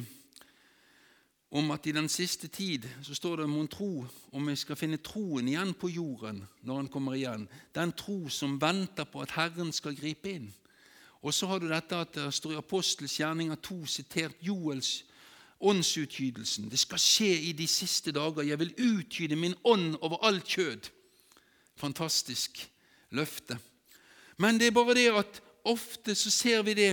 om 1.51 1.71
at 1.71 1.87
i 1.87 1.93
den 1.93 2.09
siste 2.09 2.49
tid 2.49 2.89
så 3.03 3.15
står 3.15 3.37
det 3.37 3.49
mon 3.49 3.69
tro 3.69 4.07
om 4.33 4.47
vi 4.47 4.57
skal 4.57 4.77
finne 4.77 4.97
troen 4.97 5.49
igjen 5.49 5.75
på 5.75 5.89
jorden 5.89 6.49
når 6.63 6.77
han 6.77 6.89
kommer 6.89 7.15
igjen. 7.15 7.49
Den 7.75 7.93
tro 7.93 8.29
som 8.29 8.61
venter 8.61 9.05
på 9.05 9.23
at 9.23 9.31
Herren 9.31 9.73
skal 9.73 9.95
gripe 9.95 10.31
inn. 10.31 10.51
Og 11.23 11.35
så 11.35 11.47
har 11.47 11.59
du 11.59 11.69
dette 11.69 11.95
at 11.95 12.15
det 12.15 12.35
står 12.35 12.53
i 12.53 12.59
Apostels 12.59 13.21
gjerninger 13.21 13.55
2 13.55 13.87
sitert 13.87 14.43
Joels 14.43 15.05
åndsutgytelsen. 15.61 16.69
Det 16.69 16.79
skal 16.79 16.99
skje 16.99 17.39
i 17.39 17.53
de 17.53 17.67
siste 17.67 18.11
dager. 18.11 18.43
Jeg 18.43 18.59
vil 18.59 18.75
utgyde 18.75 19.37
min 19.37 19.55
ånd 19.65 19.95
over 20.01 20.27
alt 20.27 20.45
kjød. 20.45 20.91
Fantastisk 21.77 22.67
løfte. 23.11 23.59
Men 24.39 24.59
det 24.59 24.71
er 24.71 24.77
bare 24.77 24.95
det 24.97 25.09
at 25.13 25.41
ofte 25.65 26.15
så 26.15 26.31
ser 26.31 26.63
vi 26.63 26.75
det 26.75 26.93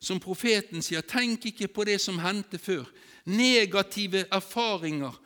som 0.00 0.20
profeten 0.20 0.82
sier. 0.82 1.04
Tenk 1.04 1.50
ikke 1.50 1.68
på 1.68 1.84
det 1.84 1.98
som 2.00 2.18
hendte 2.22 2.58
før. 2.58 2.86
Negative 3.28 4.24
erfaringer 4.32 5.18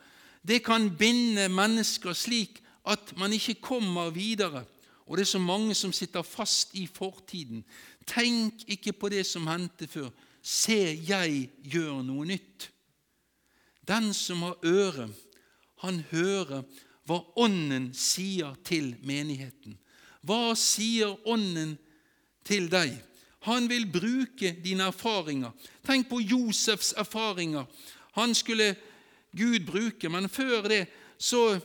det 0.45 0.61
kan 0.63 0.91
binde 0.97 1.47
mennesker 1.49 2.13
slik 2.13 2.61
at 2.85 3.17
man 3.17 3.33
ikke 3.33 3.61
kommer 3.61 4.09
videre. 4.09 4.65
Og 5.05 5.17
det 5.17 5.21
er 5.21 5.31
så 5.33 5.39
mange 5.39 5.73
som 5.75 5.93
sitter 5.93 6.21
fast 6.21 6.75
i 6.77 6.87
fortiden. 6.87 7.63
Tenk 8.05 8.53
ikke 8.67 8.93
på 8.93 9.09
det 9.09 9.25
som 9.25 9.47
hendte 9.47 9.87
før. 9.87 10.09
Se, 10.41 10.93
jeg 11.07 11.49
gjør 11.63 12.03
noe 12.05 12.25
nytt. 12.25 12.69
Den 13.87 14.13
som 14.13 14.43
har 14.45 14.57
øre, 14.65 15.09
han 15.81 16.03
hører 16.11 16.61
hva 17.05 17.19
Ånden 17.37 17.91
sier 17.93 18.53
til 18.65 18.95
menigheten. 19.05 19.77
Hva 20.25 20.55
sier 20.57 21.15
Ånden 21.27 21.75
til 22.45 22.69
deg? 22.71 22.95
Han 23.45 23.69
vil 23.69 23.85
bruke 23.91 24.55
dine 24.63 24.89
erfaringer. 24.89 25.53
Tenk 25.85 26.09
på 26.09 26.19
Josefs 26.19 26.93
erfaringer. 26.97 27.65
Han 28.17 28.33
skulle 28.33 28.75
Gud 29.37 29.65
bruke, 29.67 30.09
men 30.09 30.29
før 30.29 30.65
det 30.71 30.85
så 31.17 31.59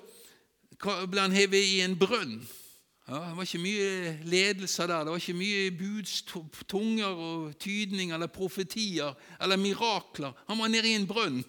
ble 0.80 1.20
han 1.20 1.32
hevet 1.32 1.62
i 1.64 1.80
en 1.84 1.96
brønn. 1.98 2.40
Ja, 3.10 3.14
det 3.26 3.36
var 3.36 3.42
ikke 3.42 3.58
mye 3.58 4.18
ledelse 4.30 4.84
der. 4.86 5.00
Det 5.02 5.10
var 5.10 5.16
ikke 5.18 5.34
mye 5.34 5.70
budstunger 5.74 7.06
og 7.06 7.56
tydninger 7.58 8.14
eller 8.14 8.30
profetier 8.30 9.16
eller 9.42 9.56
mirakler. 9.56 10.36
Han 10.46 10.58
var 10.58 10.68
nede 10.68 10.88
i 10.88 10.94
en 10.94 11.08
brønn. 11.08 11.42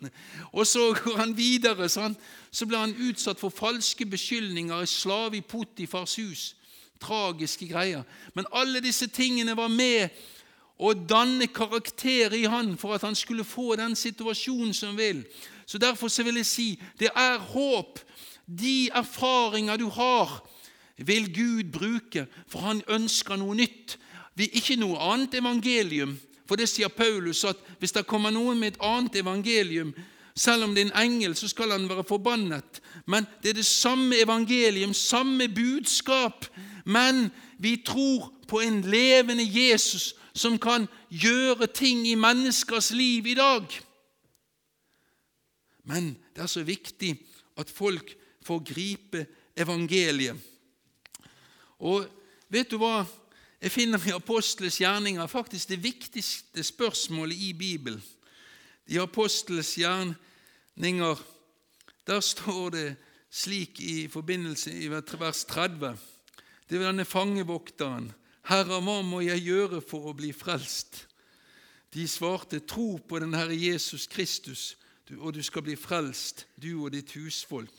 Og 0.51 0.67
så 0.67 0.87
går 1.03 1.17
han 1.17 1.37
videre. 1.37 1.89
Så, 1.89 2.01
han, 2.01 2.15
så 2.51 2.65
ble 2.65 2.81
han 2.81 2.95
utsatt 2.97 3.39
for 3.39 3.53
falske 3.53 4.05
beskyldninger, 4.09 4.85
slave 4.85 5.37
i 5.37 5.45
Potifars 5.45 6.15
hus. 6.15 6.55
Tragiske 7.01 7.67
greier. 7.67 8.03
Men 8.35 8.49
alle 8.53 8.81
disse 8.83 9.07
tingene 9.07 9.55
var 9.57 9.71
med 9.73 10.09
å 10.81 10.93
danne 10.93 11.47
karakter 11.53 12.33
i 12.33 12.45
han 12.49 12.73
for 12.79 12.95
at 12.95 13.05
han 13.05 13.17
skulle 13.17 13.45
få 13.45 13.75
den 13.77 13.95
situasjonen 13.95 14.73
som 14.73 14.97
vil. 14.97 15.23
Så 15.65 15.77
Derfor 15.77 16.09
så 16.09 16.23
vil 16.23 16.41
jeg 16.41 16.49
si 16.49 16.69
det 16.99 17.11
er 17.15 17.37
håp. 17.37 17.99
De 18.45 18.89
erfaringer 18.93 19.77
du 19.77 19.87
har, 19.93 20.41
vil 20.97 21.29
Gud 21.33 21.71
bruke, 21.71 22.25
for 22.47 22.65
han 22.65 22.81
ønsker 22.89 23.37
noe 23.39 23.55
nytt. 23.55 23.97
Vi, 24.35 24.49
ikke 24.57 24.75
noe 24.79 24.99
annet 24.99 25.37
evangelium. 25.39 26.17
For 26.49 26.59
det 26.59 26.67
sier 26.67 26.91
Paulus 26.91 27.45
at 27.47 27.59
hvis 27.79 27.93
det 27.95 28.07
kommer 28.09 28.33
noen 28.33 28.59
med 28.59 28.73
et 28.73 28.81
annet 28.83 29.21
evangelium, 29.21 29.93
selv 30.35 30.65
om 30.65 30.75
det 30.75 30.83
er 30.83 30.89
en 30.89 30.99
engel, 31.05 31.35
så 31.35 31.47
skal 31.47 31.71
han 31.71 31.87
være 31.89 32.03
forbannet. 32.07 32.81
Men 33.05 33.27
det 33.43 33.53
er 33.53 33.59
det 33.59 33.67
samme 33.67 34.17
evangelium, 34.19 34.93
samme 34.93 35.47
budskap. 35.47 36.45
Men 36.85 37.29
vi 37.57 37.77
tror 37.85 38.33
på 38.47 38.59
en 38.61 38.81
levende 38.81 39.43
Jesus 39.43 40.15
som 40.33 40.59
kan 40.59 40.87
gjøre 41.09 41.67
ting 41.67 42.07
i 42.07 42.15
menneskers 42.15 42.91
liv 42.91 43.27
i 43.27 43.35
dag. 43.35 43.67
Men 45.83 46.15
det 46.35 46.43
er 46.43 46.51
så 46.51 46.63
viktig 46.63 47.15
at 47.57 47.69
folk 47.69 48.15
får 48.45 48.63
gripe 48.73 49.25
evangeliet. 49.57 50.37
Og 51.81 52.05
vet 52.49 52.71
du 52.71 52.77
hva? 52.81 53.03
Jeg 53.61 53.71
finner 53.71 54.01
i 54.07 54.13
Apostles 54.15 54.79
gjerninger 54.81 55.27
faktisk 55.29 55.69
det 55.69 55.83
viktigste 55.83 56.63
spørsmålet 56.63 57.37
i 57.37 57.53
Bibelen. 57.53 58.01
I 58.87 58.97
Apostles 58.97 59.75
gjerninger 59.77 61.21
der 62.07 62.19
står 62.19 62.69
det 62.69 62.87
slik 63.29 63.79
i 63.79 64.07
forbindelse 64.07 64.73
i 64.73 64.87
vers 64.89 65.45
30. 65.45 65.97
Det 66.71 66.79
er 66.79 66.85
denne 66.87 67.03
fangevokteren. 67.03 68.05
Herre, 68.47 68.77
hva 68.79 69.01
må 69.03 69.17
jeg 69.25 69.43
gjøre 69.43 69.81
for 69.83 70.07
å 70.07 70.13
bli 70.15 70.29
frelst? 70.31 71.01
De 71.91 72.05
svarte, 72.07 72.61
tro 72.63 72.93
på 72.95 73.19
den 73.19 73.35
Herre 73.35 73.57
Jesus 73.59 74.05
Kristus, 74.07 74.77
og 75.17 75.33
du 75.35 75.41
skal 75.43 75.65
bli 75.65 75.75
frelst, 75.75 76.45
du 76.55 76.69
og 76.77 76.93
ditt 76.93 77.11
husfolk. 77.17 77.73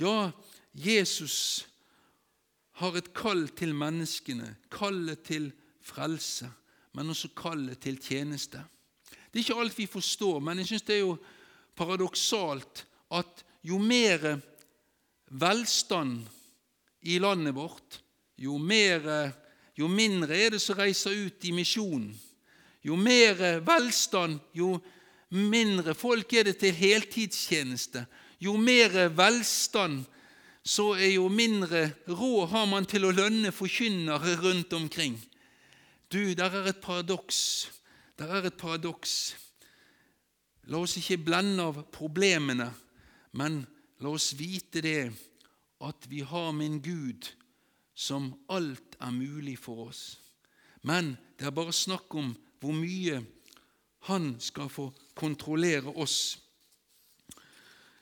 Ja, 0.00 0.30
Jesus 0.72 1.66
har 2.80 2.96
et 2.96 3.10
kall 3.12 3.44
til 3.52 3.74
menneskene, 3.76 4.54
kallet 4.72 5.20
til 5.28 5.50
frelse, 5.84 6.48
men 6.96 7.12
også 7.12 7.28
kallet 7.36 7.82
til 7.84 7.98
tjeneste. 8.00 8.62
Det 9.28 9.36
er 9.36 9.44
ikke 9.44 9.58
alt 9.66 9.76
vi 9.76 9.86
forstår, 9.90 10.40
men 10.40 10.62
jeg 10.62 10.70
syns 10.70 10.86
det 10.88 10.96
er 10.96 11.04
jo 11.04 11.18
paradoksalt 11.76 12.86
at 13.12 13.44
jo 13.68 13.76
mer 13.76 14.38
velstand 15.28 16.24
i 17.04 17.18
landet 17.20 17.52
vårt, 17.60 18.00
jo, 18.36 18.58
mer, 18.58 19.32
jo 19.78 19.88
mindre 19.88 20.36
er 20.36 20.54
det 20.54 20.62
som 20.62 20.78
reiser 20.78 21.14
ut 21.26 21.44
i 21.46 21.52
misjonen. 21.54 22.12
Jo 22.84 22.96
mer 23.00 23.38
velstand, 23.64 24.40
jo 24.52 24.76
mindre 25.32 25.94
folk 25.96 26.32
er 26.36 26.50
det 26.50 26.58
til 26.60 26.74
heltidstjeneste. 26.76 28.04
Jo 28.40 28.56
mer 28.60 29.08
velstand, 29.16 30.02
så 30.64 30.92
er 30.96 31.14
jo 31.16 31.28
mindre 31.28 31.86
råd 32.08 32.48
har 32.52 32.66
man 32.68 32.86
til 32.88 33.04
å 33.04 33.12
lønne 33.14 33.52
forkynnere 33.52 34.36
rundt 34.40 34.72
omkring. 34.76 35.16
Du, 36.12 36.34
der 36.36 36.52
er 36.60 36.68
et 36.70 36.80
paradoks. 36.84 37.70
Der 38.18 38.30
er 38.30 38.48
et 38.48 38.56
paradoks. 38.60 39.34
La 40.68 40.80
oss 40.80 40.96
ikke 40.96 41.20
blende 41.24 41.64
av 41.68 41.80
problemene, 41.92 42.70
men 43.36 43.64
la 44.00 44.12
oss 44.12 44.32
vite 44.38 44.80
det 44.84 45.00
at 45.84 46.06
vi 46.08 46.22
har 46.24 46.52
en 46.52 46.78
Gud 46.80 47.28
som 47.94 48.32
alt 48.48 48.96
er 49.00 49.10
mulig 49.14 49.58
for 49.58 49.88
oss. 49.88 50.18
Men 50.82 51.14
det 51.38 51.46
er 51.46 51.56
bare 51.56 51.72
snakk 51.72 52.14
om 52.14 52.34
hvor 52.60 52.76
mye 52.76 53.22
Han 54.04 54.34
skal 54.36 54.68
få 54.68 54.90
kontrollere 55.16 55.88
oss. 55.96 56.36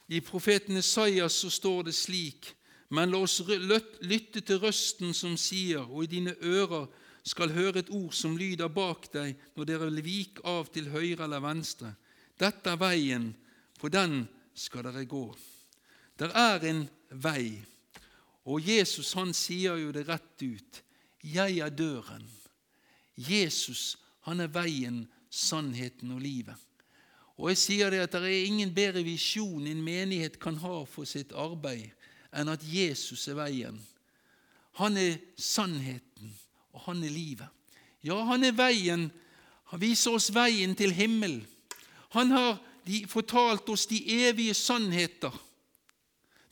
I 0.08 0.18
profeten 0.20 0.76
Esaias 0.76 1.32
så 1.32 1.50
står 1.50 1.82
det 1.82 1.94
slik:" 1.94 2.56
Men 2.90 3.10
la 3.10 3.22
oss 3.22 3.40
lytte 4.00 4.40
til 4.40 4.58
røsten 4.58 5.14
som 5.14 5.36
sier, 5.36 5.80
og 5.80 6.04
i 6.04 6.10
dine 6.10 6.34
ører 6.42 6.90
skal 7.24 7.54
høre 7.54 7.78
et 7.78 7.90
ord 7.90 8.12
som 8.12 8.36
lyder 8.36 8.68
bak 8.68 9.06
deg 9.14 9.38
når 9.56 9.64
dere 9.64 9.88
vil 9.88 10.04
vike 10.04 10.44
av 10.44 10.68
til 10.74 10.90
høyre 10.92 11.24
eller 11.24 11.40
venstre. 11.40 11.94
Dette 12.36 12.70
er 12.70 12.76
veien, 12.76 13.30
på 13.80 13.88
den 13.88 14.26
skal 14.54 14.84
dere 14.84 15.06
gå. 15.08 15.24
Der 16.18 16.34
er 16.36 16.66
en 16.68 16.84
vei, 17.10 17.62
og 18.44 18.62
Jesus 18.66 19.12
han 19.14 19.32
sier 19.36 19.78
jo 19.78 19.92
det 19.94 20.06
rett 20.08 20.42
ut. 20.42 20.82
Jeg 21.22 21.60
er 21.62 21.70
døren. 21.70 22.24
Jesus 23.14 23.96
han 24.26 24.42
er 24.42 24.50
veien, 24.54 25.04
sannheten 25.30 26.12
og 26.14 26.22
livet. 26.22 26.58
Og 27.40 27.50
jeg 27.50 27.58
sier 27.58 27.90
det 27.90 28.02
at 28.04 28.14
det 28.14 28.28
er 28.28 28.46
ingen 28.46 28.72
bedre 28.74 29.02
visjon 29.06 29.66
en 29.66 29.82
menighet 29.82 30.38
kan 30.42 30.58
ha 30.62 30.82
for 30.86 31.08
sitt 31.08 31.32
arbeid, 31.34 31.90
enn 32.30 32.50
at 32.52 32.62
Jesus 32.66 33.24
er 33.30 33.38
veien. 33.40 33.78
Han 34.78 34.96
er 34.96 35.18
sannheten, 35.36 36.32
og 36.72 36.86
han 36.86 37.02
er 37.04 37.12
livet. 37.12 37.48
Ja, 38.02 38.18
han 38.28 38.44
er 38.44 38.54
veien. 38.56 39.08
Han 39.72 39.80
viser 39.82 40.16
oss 40.16 40.30
veien 40.34 40.74
til 40.78 40.94
himmel. 40.94 41.40
Han 42.16 42.32
har 42.34 42.60
fortalt 43.08 43.68
oss 43.72 43.86
de 43.90 44.00
evige 44.26 44.54
sannheter. 44.54 45.32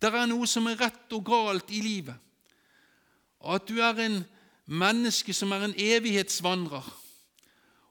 Det 0.01 0.09
er 0.09 0.29
noe 0.31 0.49
som 0.49 0.69
er 0.71 0.79
rett 0.81 1.13
og 1.13 1.25
galt 1.29 1.71
i 1.71 1.83
livet. 1.85 2.17
At 3.41 3.69
du 3.69 3.81
er 3.85 3.99
en 4.01 4.23
menneske 4.67 5.35
som 5.37 5.53
er 5.53 5.67
en 5.67 5.77
evighetsvandrer. 5.77 6.87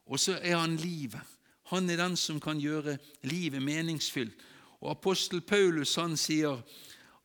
Og 0.10 0.20
så 0.20 0.40
er 0.42 0.58
han 0.58 0.78
livet. 0.78 1.22
Han 1.70 1.90
er 1.90 2.02
den 2.02 2.18
som 2.18 2.40
kan 2.42 2.58
gjøre 2.58 2.98
livet 3.22 3.62
meningsfylt. 3.62 4.34
Og 4.82 4.92
Apostel 4.92 5.42
Paulus 5.42 5.96
han 5.96 6.18
sier 6.18 6.62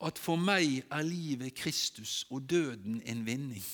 at 0.05 0.19
for 0.19 0.37
meg 0.37 0.83
er 0.93 1.07
livet 1.07 1.55
Kristus 1.57 2.27
og 2.31 2.51
døden 2.51 3.01
en 3.07 3.25
vinning. 3.27 3.65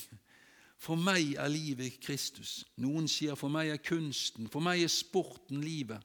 For 0.79 0.95
meg 0.97 1.35
er 1.35 1.49
livet 1.49 1.99
Kristus. 2.01 2.65
Noen 2.81 3.09
sier 3.09 3.35
for 3.35 3.53
meg 3.53 3.73
er 3.73 3.83
kunsten, 3.83 4.47
for 4.49 4.63
meg 4.65 4.85
er 4.85 4.93
sporten 4.93 5.65
livet. 5.65 6.01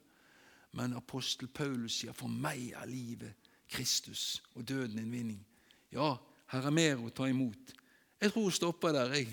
Men 0.76 0.96
apostel 0.98 1.48
Paulus 1.48 2.02
sier 2.02 2.12
for 2.12 2.28
meg 2.28 2.74
er 2.76 2.90
livet 2.90 3.45
Kristus 3.70 4.42
og 4.54 4.68
døden 4.68 4.98
en 4.98 5.12
vinning. 5.12 5.46
Ja, 5.92 6.14
her 6.52 6.68
er 6.68 6.74
mer 6.74 7.02
å 7.02 7.10
ta 7.10 7.28
imot. 7.30 7.74
Jeg 8.20 8.32
tror 8.32 8.48
hun 8.48 8.54
stopper 8.54 8.94
der, 8.96 9.12
jeg. 9.18 9.28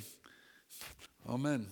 Amen. 1.25 1.69